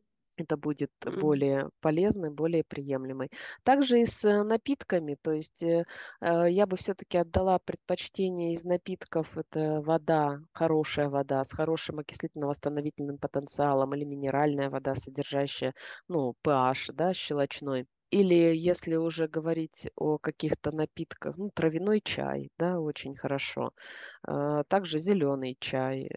Это 0.44 0.56
будет 0.56 0.90
более 1.20 1.70
полезный, 1.80 2.30
более 2.30 2.64
приемлемый. 2.64 3.30
Также 3.62 4.00
и 4.00 4.06
с 4.06 4.24
э, 4.24 4.42
напитками, 4.42 5.16
то 5.20 5.32
есть 5.32 5.62
э, 5.62 5.84
э, 6.20 6.50
я 6.50 6.66
бы 6.66 6.76
все-таки 6.76 7.18
отдала 7.18 7.58
предпочтение 7.58 8.52
из 8.52 8.64
напитков, 8.64 9.36
это 9.36 9.80
вода, 9.80 10.40
хорошая 10.52 11.08
вода 11.08 11.44
с 11.44 11.52
хорошим 11.52 11.98
окислительно-восстановительным 12.00 13.18
потенциалом 13.18 13.94
или 13.94 14.04
минеральная 14.04 14.70
вода, 14.70 14.94
содержащая, 14.94 15.74
ну, 16.08 16.34
pH, 16.44 16.92
да, 16.92 17.14
щелочной. 17.14 17.86
Или 18.10 18.56
если 18.56 18.96
уже 18.96 19.28
говорить 19.28 19.90
о 19.94 20.16
каких-то 20.16 20.72
напитках, 20.72 21.36
ну, 21.36 21.50
травяной 21.50 22.00
чай, 22.02 22.50
да, 22.58 22.80
очень 22.80 23.14
хорошо. 23.14 23.72
Также 24.68 24.96
зеленый 24.98 25.58
чай, 25.60 26.08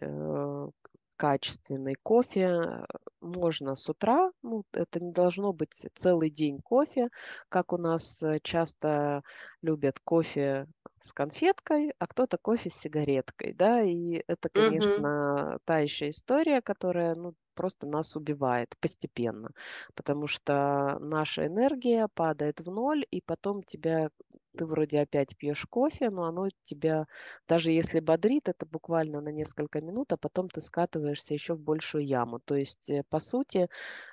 качественный 1.22 1.94
кофе 2.02 2.84
можно 3.20 3.76
с 3.76 3.88
утра, 3.88 4.32
ну, 4.42 4.64
это 4.72 4.98
не 4.98 5.12
должно 5.12 5.52
быть 5.52 5.86
целый 5.94 6.30
день 6.30 6.58
кофе, 6.58 7.10
как 7.48 7.72
у 7.72 7.76
нас 7.76 8.20
э, 8.24 8.40
часто 8.42 9.22
любят 9.62 10.00
кофе 10.00 10.66
с 11.00 11.12
конфеткой, 11.12 11.92
а 12.00 12.08
кто-то 12.08 12.38
кофе 12.38 12.70
с 12.70 12.74
сигареткой, 12.74 13.52
да, 13.52 13.82
и 13.82 14.24
это, 14.26 14.48
конечно, 14.48 15.60
та 15.64 15.78
еще 15.78 16.08
история, 16.08 16.60
которая, 16.60 17.14
ну, 17.14 17.34
просто 17.54 17.86
нас 17.86 18.16
убивает 18.16 18.74
постепенно, 18.80 19.50
потому 19.94 20.26
что 20.26 20.98
наша 20.98 21.46
энергия 21.46 22.08
падает 22.12 22.58
в 22.58 22.68
ноль, 22.68 23.04
и 23.12 23.20
потом 23.20 23.62
тебя 23.62 24.10
ты 24.56 24.66
вроде 24.66 25.00
опять 25.00 25.36
пьешь 25.36 25.66
кофе, 25.68 26.10
но 26.10 26.24
оно 26.24 26.48
тебя, 26.64 27.06
даже 27.48 27.70
если 27.70 28.00
бодрит, 28.00 28.48
это 28.48 28.66
буквально 28.66 29.20
на 29.20 29.30
несколько 29.30 29.80
минут, 29.80 30.12
а 30.12 30.16
потом 30.16 30.48
ты 30.48 30.60
скатываешься 30.60 31.34
еще 31.34 31.54
в 31.54 31.60
большую 31.60 32.06
яму. 32.06 32.38
То 32.44 32.54
есть, 32.54 32.90
э, 32.90 33.02
по 33.08 33.18
сути, 33.18 33.68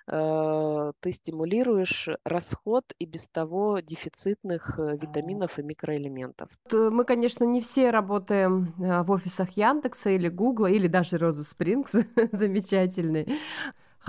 э, 0.08 0.92
ты 1.00 1.12
стимулируешь 1.12 2.10
расход 2.24 2.86
и 3.00 3.06
без 3.06 3.28
того 3.28 3.80
дефицитных 3.80 4.80
э, 4.80 4.98
витаминов 4.98 5.60
и 5.60 5.64
микроэлементов. 5.64 6.50
Мы, 6.72 7.04
конечно, 7.06 7.44
не 7.46 7.62
все 7.62 7.92
работаем 7.92 8.74
в 8.78 9.12
офисах 9.12 9.52
Яндекса 9.52 10.10
или 10.12 10.30
Гугла, 10.30 10.68
или 10.68 10.88
даже 10.88 11.18
Роза 11.18 11.44
Спрингс, 11.44 11.98
замечательный. 12.32 13.28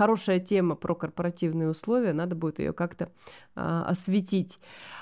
Хорошая 0.01 0.39
тема 0.39 0.75
про 0.75 0.95
корпоративные 0.95 1.69
условия, 1.69 2.11
надо 2.11 2.35
будет 2.35 2.57
ее 2.57 2.73
как-то 2.73 3.11
а, 3.55 3.83
осветить. 3.83 4.57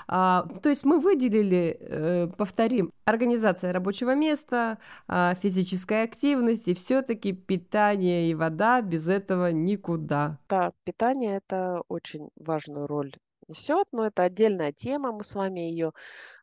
А, 0.06 0.46
то 0.62 0.68
есть 0.68 0.84
мы 0.84 1.00
выделили, 1.00 1.78
э, 1.80 2.26
повторим, 2.36 2.92
организация 3.06 3.72
рабочего 3.72 4.14
места, 4.14 4.76
а, 5.08 5.32
физическая 5.36 6.04
активность 6.04 6.68
и 6.68 6.74
все-таки 6.74 7.32
питание 7.32 8.30
и 8.30 8.34
вода 8.34 8.82
без 8.82 9.08
этого 9.08 9.50
никуда. 9.52 10.38
Да, 10.50 10.72
питание 10.84 11.38
это 11.38 11.80
очень 11.88 12.28
важную 12.36 12.86
роль 12.86 13.14
несет, 13.48 13.86
но 13.92 14.06
это 14.06 14.24
отдельная 14.24 14.72
тема, 14.72 15.12
мы 15.12 15.24
с 15.24 15.34
вами 15.34 15.60
ее 15.60 15.92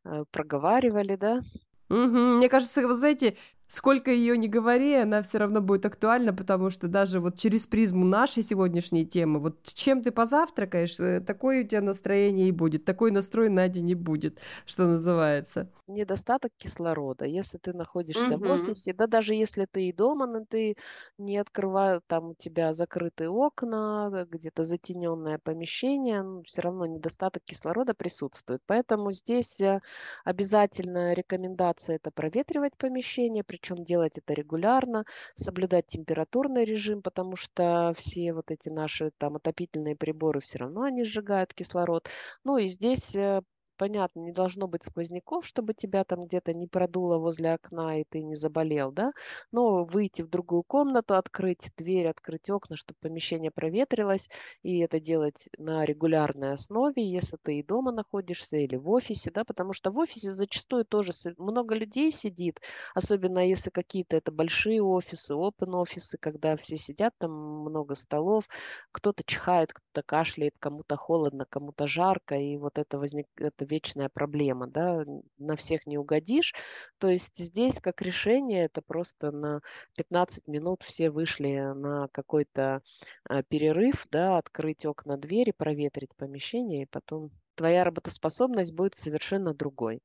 э, 0.04 0.24
проговаривали, 0.32 1.16
да, 1.16 1.42
Мгм. 1.90 2.38
Мне 2.38 2.50
кажется, 2.50 2.86
вот 2.86 2.98
знаете, 2.98 3.38
сколько 3.68 4.12
ее 4.12 4.38
не 4.38 4.48
говори, 4.48 4.94
она 4.96 5.22
все 5.22 5.38
равно 5.40 5.62
будет 5.62 5.86
актуальна, 5.86 6.34
потому 6.34 6.70
что 6.70 6.88
даже 6.88 7.20
вот 7.20 7.38
через 7.38 7.68
призму 7.68 8.06
нашей 8.06 8.44
сегодняшней 8.44 9.06
темы, 9.06 9.40
вот 9.40 9.64
чем 9.64 10.02
ты 10.04 10.12
позавтракаешь, 10.12 11.00
э, 11.00 11.22
такое 11.22 11.64
у 11.64 11.68
тебя 11.68 11.82
настроение 11.82 12.48
и 12.50 12.52
будет, 12.52 12.86
такой 12.86 13.12
настрой 13.12 13.50
на 13.50 13.68
день 13.68 13.90
и 13.92 13.96
будет, 13.96 14.40
что 14.66 14.86
называется. 14.88 15.72
недостаток 15.88 16.52
кислорода. 16.58 17.26
Если 17.26 17.58
ты 17.60 17.72
находишься 17.74 18.38
в 18.38 18.46
Мгм. 18.46 18.48
офисе, 18.48 18.94
да 18.94 19.08
даже 19.08 19.34
если 19.36 19.66
ты 19.66 19.88
и 19.88 19.94
дома, 19.94 20.28
но 20.28 20.44
ты 20.46 20.76
не 21.18 21.38
открываю, 21.38 22.02
там 22.06 22.32
у 22.32 22.36
тебя 22.36 22.74
закрытые 22.74 23.30
окна, 23.30 24.10
э, 24.14 24.26
где-то 24.26 24.64
затененное 24.66 25.40
помещение, 25.40 26.44
все 26.46 26.62
равно 26.62 26.86
недостаток 26.86 27.44
кислорода 27.46 27.94
присутствует. 27.94 28.62
Поэтому 28.66 29.12
здесь 29.14 29.62
э, 29.62 29.80
обязательная 30.26 31.14
рекомендация 31.14 31.96
это 31.96 32.12
проветривать 32.12 32.76
помещение, 32.78 33.44
причем 33.58 33.84
делать 33.84 34.18
это 34.18 34.34
регулярно, 34.34 35.06
соблюдать 35.36 35.88
температурный 35.88 36.64
режим, 36.64 37.02
потому 37.02 37.36
что 37.36 37.94
все 37.98 38.34
вот 38.34 38.52
эти 38.52 38.70
наши 38.70 39.12
там 39.18 39.36
отопительные 39.38 39.96
приборы 39.96 40.40
все 40.42 40.60
равно 40.60 40.84
они 40.84 41.04
сжигают 41.04 41.54
кислород. 41.54 42.08
Ну 42.44 42.58
и 42.58 42.68
здесь 42.68 43.16
э, 43.16 43.42
Понятно, 43.80 44.22
не 44.22 44.32
должно 44.32 44.68
быть 44.68 44.84
сквозняков, 44.84 45.46
чтобы 45.46 45.76
тебя 45.76 46.04
там 46.04 46.26
где-то 46.26 46.52
не 46.52 46.66
продуло 46.66 47.20
возле 47.20 47.54
окна 47.54 48.00
и 48.02 48.06
ты 48.10 48.24
не 48.24 48.34
заболел, 48.36 48.92
да, 48.92 49.12
но 49.52 49.86
выйти 49.86 50.24
в 50.24 50.30
другую 50.30 50.64
комнату, 50.64 51.14
открыть 51.16 51.70
дверь, 51.78 52.08
открыть 52.08 52.50
окна, 52.50 52.76
чтобы 52.76 52.98
помещение 53.02 53.52
проветрилось, 53.52 54.30
и 54.64 54.80
это 54.80 55.00
делать 55.00 55.48
на 55.60 55.86
регулярной 55.86 56.54
основе, 56.54 57.08
если 57.08 57.38
ты 57.44 57.60
и 57.60 57.64
дома 57.64 57.92
находишься, 57.92 58.58
или 58.58 58.76
в 58.78 58.90
офисе, 58.90 59.30
да, 59.30 59.44
потому 59.46 59.74
что 59.74 59.92
в 59.92 59.98
офисе 60.00 60.32
зачастую 60.32 60.84
тоже 60.84 61.12
много 61.38 61.76
людей 61.76 62.12
сидит, 62.12 62.60
особенно 62.96 63.48
если 63.48 63.70
какие-то 63.70 64.16
это 64.18 64.32
большие 64.32 64.82
офисы, 64.82 65.34
open 65.34 65.76
офисы, 65.80 66.18
когда 66.18 66.56
все 66.56 66.78
сидят, 66.78 67.14
там 67.20 67.32
много 67.32 67.94
столов, 67.94 68.46
кто-то 68.92 69.24
чихает, 69.24 69.72
кто-то 69.72 70.02
кашляет, 70.04 70.56
кому-то 70.60 70.96
холодно, 70.98 71.46
кому-то 71.48 71.86
жарко, 71.86 72.36
и 72.36 72.58
вот 72.58 72.80
это 72.80 72.98
возник, 72.98 73.28
это 73.38 73.67
вечная 73.68 74.10
проблема, 74.10 74.68
да, 74.68 75.06
на 75.38 75.56
всех 75.56 75.86
не 75.86 75.98
угодишь. 75.98 76.54
То 76.98 77.10
есть 77.10 77.38
здесь 77.38 77.80
как 77.80 78.02
решение 78.02 78.66
это 78.66 78.82
просто 78.82 79.32
на 79.32 79.62
15 79.96 80.48
минут 80.48 80.84
все 80.84 81.10
вышли 81.10 81.74
на 81.76 82.08
какой-то 82.12 82.82
а, 83.26 83.44
перерыв, 83.44 84.08
да, 84.10 84.38
открыть 84.38 84.86
окна, 84.86 85.18
двери, 85.18 85.52
проветрить 85.52 86.16
помещение, 86.16 86.84
и 86.84 86.88
потом 86.88 87.32
твоя 87.56 87.84
работоспособность 87.84 88.74
будет 88.74 88.96
совершенно 88.96 89.54
другой 89.54 90.02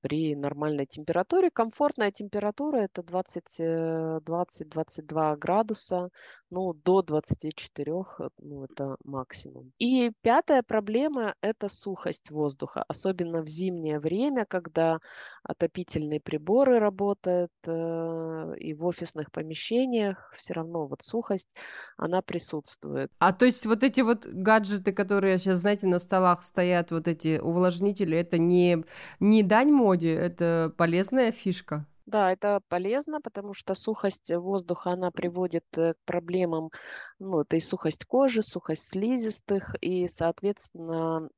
при 0.00 0.34
нормальной 0.34 0.86
температуре. 0.86 1.50
Комфортная 1.50 2.10
температура 2.10 2.78
это 2.78 3.02
20-22 3.02 5.36
градуса, 5.36 6.08
ну, 6.50 6.72
до 6.74 7.02
24, 7.02 7.92
э, 8.18 8.28
ну, 8.38 8.64
это 8.64 8.96
максимум. 9.04 9.72
И 9.78 10.10
пятая 10.22 10.62
проблема– 10.62 11.34
это 11.40 11.68
сухость 11.68 12.30
воздуха, 12.30 12.84
особенно 12.88 13.42
в 13.42 13.48
зимнее 13.48 13.98
время, 13.98 14.44
когда 14.44 14.98
отопительные 15.42 16.20
приборы 16.20 16.78
работают, 16.78 17.50
э, 17.66 18.54
и 18.58 18.74
в 18.74 18.84
офисных 18.84 19.32
помещениях 19.32 20.30
все 20.36 20.52
равно 20.54 20.86
вот 20.86 21.02
сухость, 21.02 21.56
она 21.96 22.22
присутствует. 22.22 23.10
А 23.18 23.32
то 23.32 23.46
есть 23.46 23.66
вот 23.66 23.82
эти 23.82 24.02
вот 24.02 24.26
гаджеты, 24.26 24.92
которые 24.92 25.38
сейчас, 25.38 25.58
знаете, 25.58 25.86
на 25.86 25.98
столах 25.98 26.42
стоят, 26.42 26.90
вот 26.90 27.08
эти 27.08 27.38
увлажнители, 27.38 28.16
это 28.16 28.38
не, 28.38 28.84
не 29.20 29.42
дань 29.42 29.72
моде, 29.82 30.14
это 30.14 30.72
полезная 30.76 31.32
фишка. 31.32 31.86
Да, 32.06 32.32
это 32.32 32.60
полезно, 32.68 33.20
потому 33.20 33.54
что 33.54 33.74
сухость 33.74 34.30
воздуха, 34.30 34.90
она 34.90 35.10
приводит 35.10 35.64
э, 35.76 35.94
к 35.94 35.96
проблемам, 36.04 36.70
ну, 37.18 37.40
это 37.40 37.56
и 37.56 37.60
сухость 37.60 38.04
кожи, 38.04 38.42
сухость 38.42 38.88
слизистых, 38.88 39.76
и, 39.80 40.08
соответственно, 40.08 41.28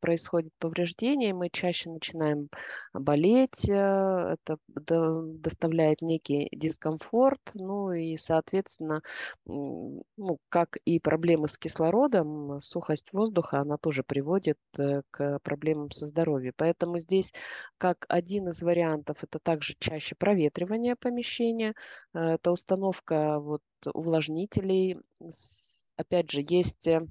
происходит 0.00 0.52
повреждение, 0.58 1.34
мы 1.34 1.48
чаще 1.50 1.90
начинаем 1.90 2.48
болеть, 2.92 3.68
э, 3.68 3.72
это 3.72 4.56
до- 4.68 5.22
доставляет 5.38 6.02
некий 6.02 6.48
дискомфорт, 6.52 7.40
ну 7.54 7.92
и, 7.92 8.16
соответственно, 8.16 9.02
ну, 9.46 10.38
как 10.48 10.76
и 10.84 11.00
проблемы 11.00 11.48
с 11.48 11.58
кислородом, 11.58 12.60
сухость 12.60 13.12
воздуха, 13.12 13.58
она 13.60 13.76
тоже 13.76 14.02
приводит 14.02 14.58
э, 14.78 15.02
к 15.10 15.38
проблемам 15.42 15.90
со 15.90 16.06
здоровьем. 16.06 16.52
Поэтому 16.56 16.98
здесь 16.98 17.32
как 17.78 18.06
один 18.08 18.48
из 18.48 18.62
вариантов 18.62 19.18
это 19.22 19.38
также 19.38 19.74
чаще 19.78 20.14
проветривание 20.14 20.96
помещения, 20.96 21.74
э, 22.14 22.18
это 22.34 22.52
установка 22.52 23.38
вот 23.40 23.62
увлажнителей. 23.92 24.98
Опять 25.96 26.30
же, 26.30 26.44
есть 26.46 26.86
э, 26.86 27.06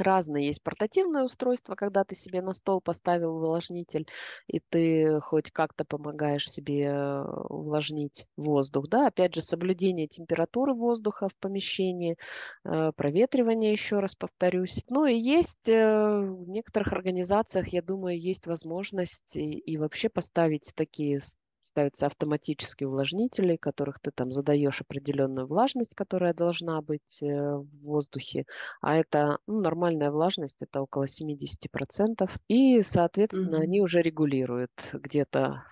Разные 0.00 0.46
есть 0.46 0.62
портативные 0.62 1.24
устройства, 1.24 1.74
когда 1.74 2.04
ты 2.04 2.14
себе 2.14 2.40
на 2.42 2.52
стол 2.52 2.80
поставил 2.80 3.36
увлажнитель, 3.36 4.06
и 4.46 4.60
ты 4.60 5.20
хоть 5.20 5.50
как-то 5.50 5.84
помогаешь 5.84 6.48
себе 6.50 6.84
э, 6.84 7.22
увлажнить 7.48 8.26
воздух. 8.36 8.88
Да? 8.88 9.08
Опять 9.08 9.34
же, 9.34 9.42
соблюдение 9.42 10.06
температуры 10.06 10.74
воздуха 10.74 11.28
в 11.28 11.36
помещении, 11.36 12.16
э, 12.64 12.92
проветривание, 12.96 13.72
еще 13.72 14.00
раз 14.00 14.14
повторюсь. 14.14 14.84
Ну 14.88 15.06
и 15.06 15.14
есть 15.14 15.68
э, 15.68 16.20
в 16.20 16.48
некоторых 16.48 16.92
организациях, 16.92 17.68
я 17.68 17.82
думаю, 17.82 18.20
есть 18.20 18.46
возможность 18.46 19.36
и, 19.36 19.58
и 19.58 19.76
вообще 19.76 20.08
поставить 20.08 20.72
такие 20.74 21.20
ставятся 21.60 22.06
автоматические 22.06 22.88
увлажнители, 22.88 23.56
которых 23.56 24.00
ты 24.00 24.10
там 24.10 24.30
задаешь 24.30 24.80
определенную 24.80 25.46
влажность, 25.46 25.94
которая 25.94 26.34
должна 26.34 26.80
быть 26.82 27.22
э, 27.22 27.26
в 27.26 27.66
воздухе, 27.82 28.46
а 28.80 28.96
это 28.96 29.38
ну, 29.46 29.60
нормальная 29.60 30.10
влажность, 30.10 30.58
это 30.60 30.82
около 30.82 31.04
70%, 31.04 32.30
и, 32.48 32.82
соответственно, 32.82 33.56
mm-hmm. 33.56 33.62
они 33.62 33.80
уже 33.80 34.02
регулируют 34.02 34.72
где-то 34.92 35.64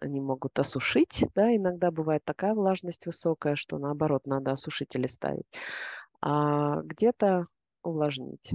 они 0.00 0.20
могут 0.20 0.58
осушить, 0.58 1.24
да, 1.34 1.54
иногда 1.54 1.90
бывает 1.90 2.24
такая 2.24 2.54
влажность 2.54 3.06
высокая, 3.06 3.54
что 3.54 3.78
наоборот 3.78 4.26
надо 4.26 4.52
осушители 4.52 5.06
ставить, 5.06 5.46
а 6.20 6.80
где-то 6.82 7.46
увлажнить. 7.82 8.54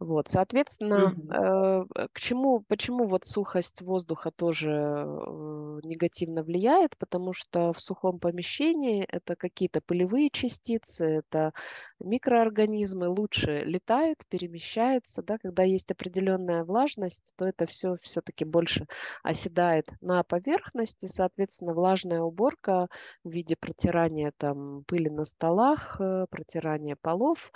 Вот, 0.00 0.28
соответственно, 0.28 1.14
mm-hmm. 1.14 1.84
э, 2.02 2.08
к 2.12 2.18
чему, 2.18 2.64
почему 2.66 3.06
вот 3.06 3.26
сухость 3.26 3.80
воздуха 3.80 4.32
тоже 4.32 4.70
э, 4.70 5.80
негативно 5.84 6.42
влияет? 6.42 6.96
Потому 6.98 7.32
что 7.32 7.72
в 7.72 7.80
сухом 7.80 8.18
помещении 8.18 9.04
это 9.04 9.36
какие-то 9.36 9.80
пылевые 9.80 10.30
частицы, 10.30 11.04
это 11.04 11.52
микроорганизмы 12.00 13.08
лучше 13.08 13.62
летают, 13.64 14.18
перемещаются, 14.28 15.22
да, 15.22 15.38
когда 15.38 15.62
есть 15.62 15.92
определенная 15.92 16.64
влажность, 16.64 17.32
то 17.36 17.46
это 17.46 17.66
все 17.66 17.96
все-таки 18.02 18.44
больше 18.44 18.86
оседает 19.22 19.90
на 20.00 20.24
поверхности, 20.24 21.06
соответственно, 21.06 21.72
влажная 21.72 22.22
уборка 22.22 22.88
в 23.22 23.30
виде 23.30 23.54
протирания 23.54 24.32
там 24.38 24.82
пыли 24.84 25.08
на 25.08 25.24
столах, 25.24 26.00
э, 26.00 26.26
протирания 26.30 26.96
полов, 27.00 27.52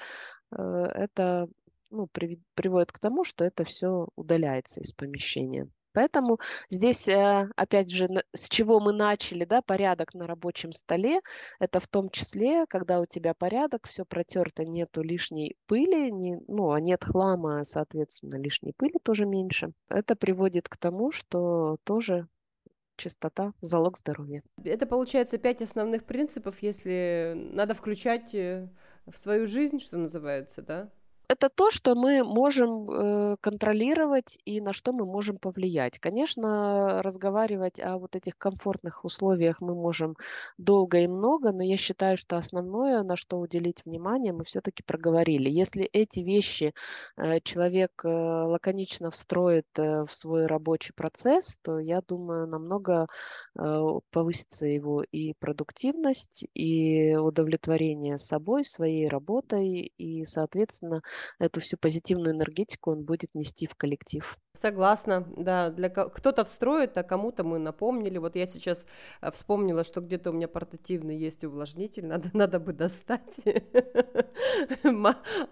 э, 0.53 0.63
это 0.95 1.49
ну, 1.91 2.07
при, 2.07 2.41
приводит 2.55 2.93
к 2.93 2.99
тому, 2.99 3.25
что 3.25 3.45
это 3.45 3.65
все 3.65 4.09
удаляется 4.17 4.81
из 4.81 4.93
помещения. 4.93 5.69
Поэтому 5.93 6.39
здесь, 6.71 7.09
э, 7.09 7.49
опять 7.57 7.91
же, 7.91 8.09
с 8.33 8.49
чего 8.49 8.79
мы 8.79 8.93
начали, 8.93 9.45
да, 9.45 9.63
порядок 9.63 10.15
на 10.15 10.27
рабочем 10.27 10.71
столе, 10.73 11.21
это 11.59 11.81
в 11.81 11.89
том 11.89 12.11
числе, 12.11 12.67
когда 12.69 13.01
у 13.01 13.07
тебя 13.07 13.35
порядок, 13.35 13.89
все 13.89 14.05
протерто, 14.05 14.65
нету 14.65 15.03
лишней 15.03 15.57
пыли, 15.67 16.13
не, 16.13 16.39
ну, 16.47 16.71
а 16.71 16.81
нет 16.81 17.03
хлама, 17.03 17.65
соответственно, 17.65 18.37
лишней 18.37 18.75
пыли 18.77 18.95
тоже 19.03 19.27
меньше. 19.27 19.73
Это 19.89 20.15
приводит 20.15 20.69
к 20.69 20.77
тому, 20.77 21.11
что 21.11 21.79
тоже 21.85 22.29
чистота– 22.97 23.53
залог 23.61 23.99
здоровья. 23.99 24.43
Это 24.63 24.87
получается 24.87 25.39
пять 25.39 25.63
основных 25.63 26.05
принципов, 26.05 26.63
если 26.63 27.35
надо 27.35 27.75
включать 27.75 28.35
э, 28.35 28.69
в 29.07 29.19
свою 29.19 29.47
жизнь, 29.47 29.81
что 29.81 29.97
называется, 29.99 30.63
да? 30.63 30.91
Это 31.29 31.51
то, 31.51 31.71
что 31.71 31.95
мы 31.95 32.25
можем 32.25 32.91
э, 32.91 33.37
контролировать 33.41 34.39
и 34.47 34.63
на 34.63 34.73
что 34.73 34.93
мы 34.93 35.05
можем 35.05 35.39
повлиять. 35.39 35.99
Конечно, 35.99 37.03
разговаривать 37.03 37.79
о 37.81 37.99
вот 37.99 38.17
этих 38.17 38.39
комфортных 38.39 39.05
условиях 39.05 39.61
мы 39.61 39.75
можем 39.75 40.17
долго 40.57 41.01
и 41.01 41.07
много, 41.07 41.53
но 41.53 41.63
я 41.63 41.77
считаю, 41.77 42.17
что 42.17 42.39
основное, 42.39 43.03
на 43.03 43.17
что 43.17 43.39
уделить 43.39 43.85
внимание, 43.85 44.33
мы 44.33 44.45
все-таки 44.45 44.83
проговорили. 44.83 45.51
Если 45.51 45.85
эти 45.85 46.21
вещи 46.21 46.73
э, 47.19 47.41
человек 47.41 47.93
э, 48.05 48.09
лаконично 48.09 49.11
встроит 49.11 49.67
в 49.77 50.09
свой 50.11 50.47
рабочий 50.47 50.95
процесс, 50.95 51.59
то 51.63 51.79
я 51.79 52.01
думаю, 52.01 52.47
намного 52.49 53.07
повысится 53.55 54.67
его 54.67 55.03
и 55.03 55.35
продуктивность, 55.39 56.47
и 56.55 57.15
удовлетворение 57.17 58.19
собой, 58.19 58.65
своей 58.65 59.07
работой, 59.09 59.93
и, 59.99 60.25
соответственно, 60.25 61.03
эту 61.39 61.61
всю 61.61 61.77
позитивную 61.77 62.35
энергетику 62.35 62.93
он 62.93 63.05
будет 63.05 63.35
нести 63.35 63.67
в 63.67 63.75
коллектив. 63.75 64.37
Согласна, 64.55 65.25
да. 65.37 65.71
Для 65.71 65.89
кто-то 65.89 66.45
встроит, 66.45 66.99
а 66.99 67.05
кому-то 67.05 67.45
мы 67.45 67.59
напомнили. 67.59 68.19
Вот 68.19 68.35
я 68.35 68.47
сейчас 68.47 68.87
э, 69.21 69.31
вспомнила, 69.31 69.85
что 69.85 70.01
где-то 70.01 70.31
у 70.31 70.33
меня 70.33 70.49
портативный 70.49 71.17
есть 71.17 71.45
увлажнитель, 71.45 72.07
надо, 72.07 72.31
надо 72.35 72.59
бы 72.59 72.73
достать. 72.73 73.41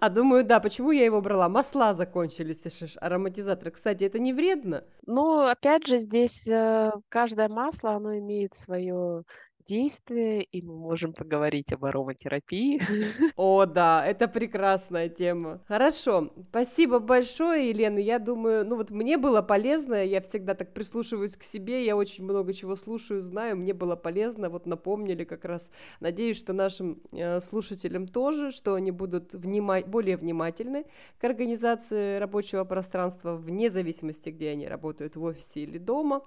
А 0.01 0.09
думаю, 0.09 0.45
да, 0.45 0.61
почему 0.61 0.91
я 0.91 1.05
его 1.05 1.21
брала? 1.21 1.49
Масла 1.49 1.95
закончились, 1.95 2.97
ароматизаторы. 3.01 3.71
Кстати, 3.71 4.05
это 4.05 4.19
не 4.19 4.33
вредно? 4.33 4.85
Ну, 5.07 5.47
опять 5.47 5.87
же, 5.87 5.99
здесь 5.99 6.47
э, 6.49 6.91
каждое 7.09 7.49
масло, 7.49 7.93
оно 7.93 8.19
имеет 8.19 8.55
свое 8.55 9.25
действия, 9.67 10.43
и 10.43 10.63
мы 10.63 10.75
можем 10.75 11.13
поговорить 11.13 11.73
об 11.73 11.85
ароматерапии. 11.85 12.81
О, 13.37 13.67
да, 13.67 14.07
это 14.07 14.29
прекрасная 14.29 15.09
тема. 15.09 15.61
Хорошо, 15.67 16.33
спасибо 16.51 16.99
большое, 16.99 17.71
Елена. 17.71 17.99
Я 17.99 18.19
думаю, 18.19 18.67
ну 18.67 18.77
вот 18.77 18.91
мне 18.91 19.19
было 19.19 19.43
полезно, 19.43 20.05
я 20.05 20.21
всегда 20.21 20.55
так 20.55 20.73
прислушиваюсь 20.73 21.37
к 21.37 21.43
себе, 21.43 21.85
я 21.85 21.97
очень 21.97 22.25
много 22.25 22.53
чего 22.55 22.77
слушаю, 22.77 23.21
знаю, 23.21 23.57
мне 23.57 23.75
было 23.75 23.97
полезно, 23.97 24.49
вот 24.49 24.67
напомнили 24.67 25.25
как 25.25 25.45
раз. 25.45 25.71
Надеюсь, 26.01 26.39
что 26.39 26.53
нашим 26.53 27.03
э, 27.13 27.41
слушателям 27.41 28.07
тоже, 28.07 28.51
что 28.51 28.75
они 28.75 28.91
будут 28.91 29.35
внима- 29.35 29.87
более 29.87 30.17
внимательны 30.17 30.85
к 31.19 31.25
организации 31.25 32.19
рабочего 32.19 32.65
пространства 32.65 33.37
вне 33.37 33.71
зависимости, 33.71 34.31
где 34.31 34.51
они 34.51 34.69
работают, 34.69 35.17
в 35.17 35.23
офисе 35.23 35.61
или 35.61 35.79
дома. 35.79 36.23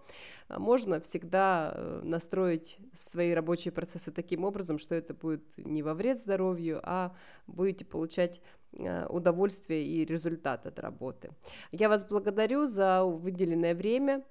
Можно 0.49 0.99
всегда 0.99 1.73
э, 1.75 2.01
настроить 2.03 2.77
свои 2.93 3.28
свои 3.29 3.35
рабочие 3.35 3.71
процессы 3.71 4.11
таким 4.11 4.43
образом, 4.43 4.79
что 4.79 4.95
это 4.95 5.13
будет 5.13 5.43
не 5.57 5.83
во 5.83 5.93
вред 5.93 6.19
здоровью, 6.19 6.79
а 6.83 7.11
будете 7.47 7.85
получать 7.85 8.41
э, 8.73 9.05
удовольствие 9.07 9.83
и 9.83 10.05
результат 10.05 10.65
от 10.65 10.79
работы. 10.79 11.29
Я 11.71 11.89
вас 11.89 12.03
благодарю 12.03 12.65
за 12.65 13.03
выделенное 13.03 13.75
время. 13.75 14.23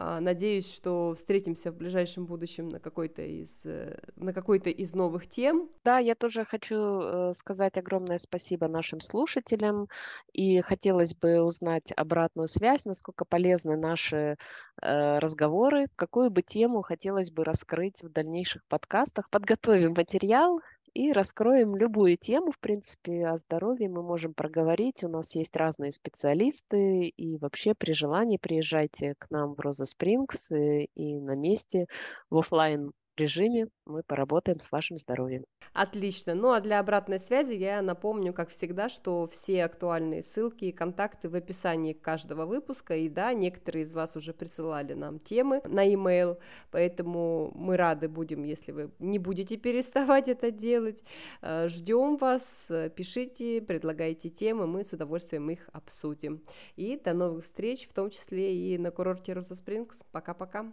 А, 0.00 0.20
надеюсь, 0.20 0.72
что 0.72 1.12
встретимся 1.16 1.72
в 1.72 1.76
ближайшем 1.76 2.24
будущем 2.24 2.68
на 2.68 2.78
какой-то 2.78 3.22
из, 3.22 3.66
э, 3.66 3.98
на 4.14 4.32
какой-то 4.32 4.70
из 4.70 4.94
новых 4.94 5.26
тем. 5.26 5.68
Да, 5.82 5.98
я 5.98 6.14
тоже 6.14 6.44
хочу 6.44 6.76
э, 6.76 7.32
сказать 7.36 7.76
огромное 7.76 8.18
спасибо 8.18 8.68
нашим 8.68 9.00
слушателям. 9.00 9.88
И 10.32 10.60
хотелось 10.60 11.16
бы 11.16 11.42
узнать 11.42 11.92
обратную 11.96 12.46
связь, 12.46 12.84
насколько 12.84 13.24
полезны 13.24 13.76
наши 13.76 14.36
э, 14.80 15.18
разговоры, 15.18 15.88
какую 15.96 16.30
бы 16.30 16.42
тему 16.42 16.82
хотелось 16.82 17.32
бы 17.32 17.42
раскрыть 17.42 18.00
в 18.00 18.08
дальнейших 18.08 18.62
подкастах. 18.68 19.28
Подготовим 19.30 19.94
материал, 19.96 20.60
и 20.94 21.12
раскроем 21.12 21.76
любую 21.76 22.16
тему, 22.16 22.52
в 22.52 22.58
принципе, 22.58 23.26
о 23.26 23.36
здоровье 23.36 23.88
мы 23.88 24.02
можем 24.02 24.34
проговорить. 24.34 25.04
У 25.04 25.08
нас 25.08 25.34
есть 25.34 25.56
разные 25.56 25.92
специалисты, 25.92 27.08
и 27.08 27.36
вообще 27.38 27.74
при 27.74 27.92
желании 27.92 28.38
приезжайте 28.38 29.14
к 29.18 29.30
нам 29.30 29.54
в 29.54 29.60
Роза 29.60 29.86
Спрингс 29.86 30.50
и, 30.52 30.88
и 30.94 31.20
на 31.20 31.34
месте 31.34 31.86
в 32.30 32.38
офлайн 32.38 32.92
режиме 33.18 33.68
мы 33.86 34.02
поработаем 34.02 34.60
с 34.60 34.70
вашим 34.70 34.98
здоровьем. 34.98 35.44
Отлично. 35.72 36.34
Ну 36.34 36.52
а 36.52 36.60
для 36.60 36.78
обратной 36.78 37.18
связи 37.18 37.54
я 37.54 37.82
напомню, 37.82 38.32
как 38.32 38.50
всегда, 38.50 38.88
что 38.88 39.26
все 39.26 39.64
актуальные 39.64 40.22
ссылки 40.22 40.66
и 40.66 40.72
контакты 40.72 41.28
в 41.28 41.34
описании 41.34 41.92
каждого 41.92 42.46
выпуска. 42.46 42.96
И 42.96 43.08
да, 43.08 43.32
некоторые 43.32 43.82
из 43.82 43.92
вас 43.92 44.16
уже 44.16 44.32
присылали 44.32 44.94
нам 44.94 45.18
темы 45.18 45.60
на 45.64 45.82
e-mail, 45.82 46.38
поэтому 46.70 47.52
мы 47.54 47.76
рады 47.76 48.08
будем, 48.08 48.44
если 48.44 48.72
вы 48.72 48.90
не 48.98 49.18
будете 49.18 49.56
переставать 49.68 50.28
это 50.28 50.50
делать. 50.50 51.02
Э, 51.42 51.68
Ждем 51.68 52.16
вас, 52.16 52.70
пишите, 52.96 53.60
предлагайте 53.60 54.30
темы, 54.30 54.66
мы 54.66 54.84
с 54.84 54.92
удовольствием 54.92 55.50
их 55.50 55.68
обсудим. 55.72 56.42
И 56.76 56.96
до 56.96 57.12
новых 57.14 57.44
встреч, 57.44 57.88
в 57.88 57.92
том 57.92 58.10
числе 58.10 58.54
и 58.56 58.78
на 58.78 58.90
курорте 58.90 59.32
Роза 59.32 59.54
Спрингс. 59.54 60.02
Пока-пока. 60.12 60.72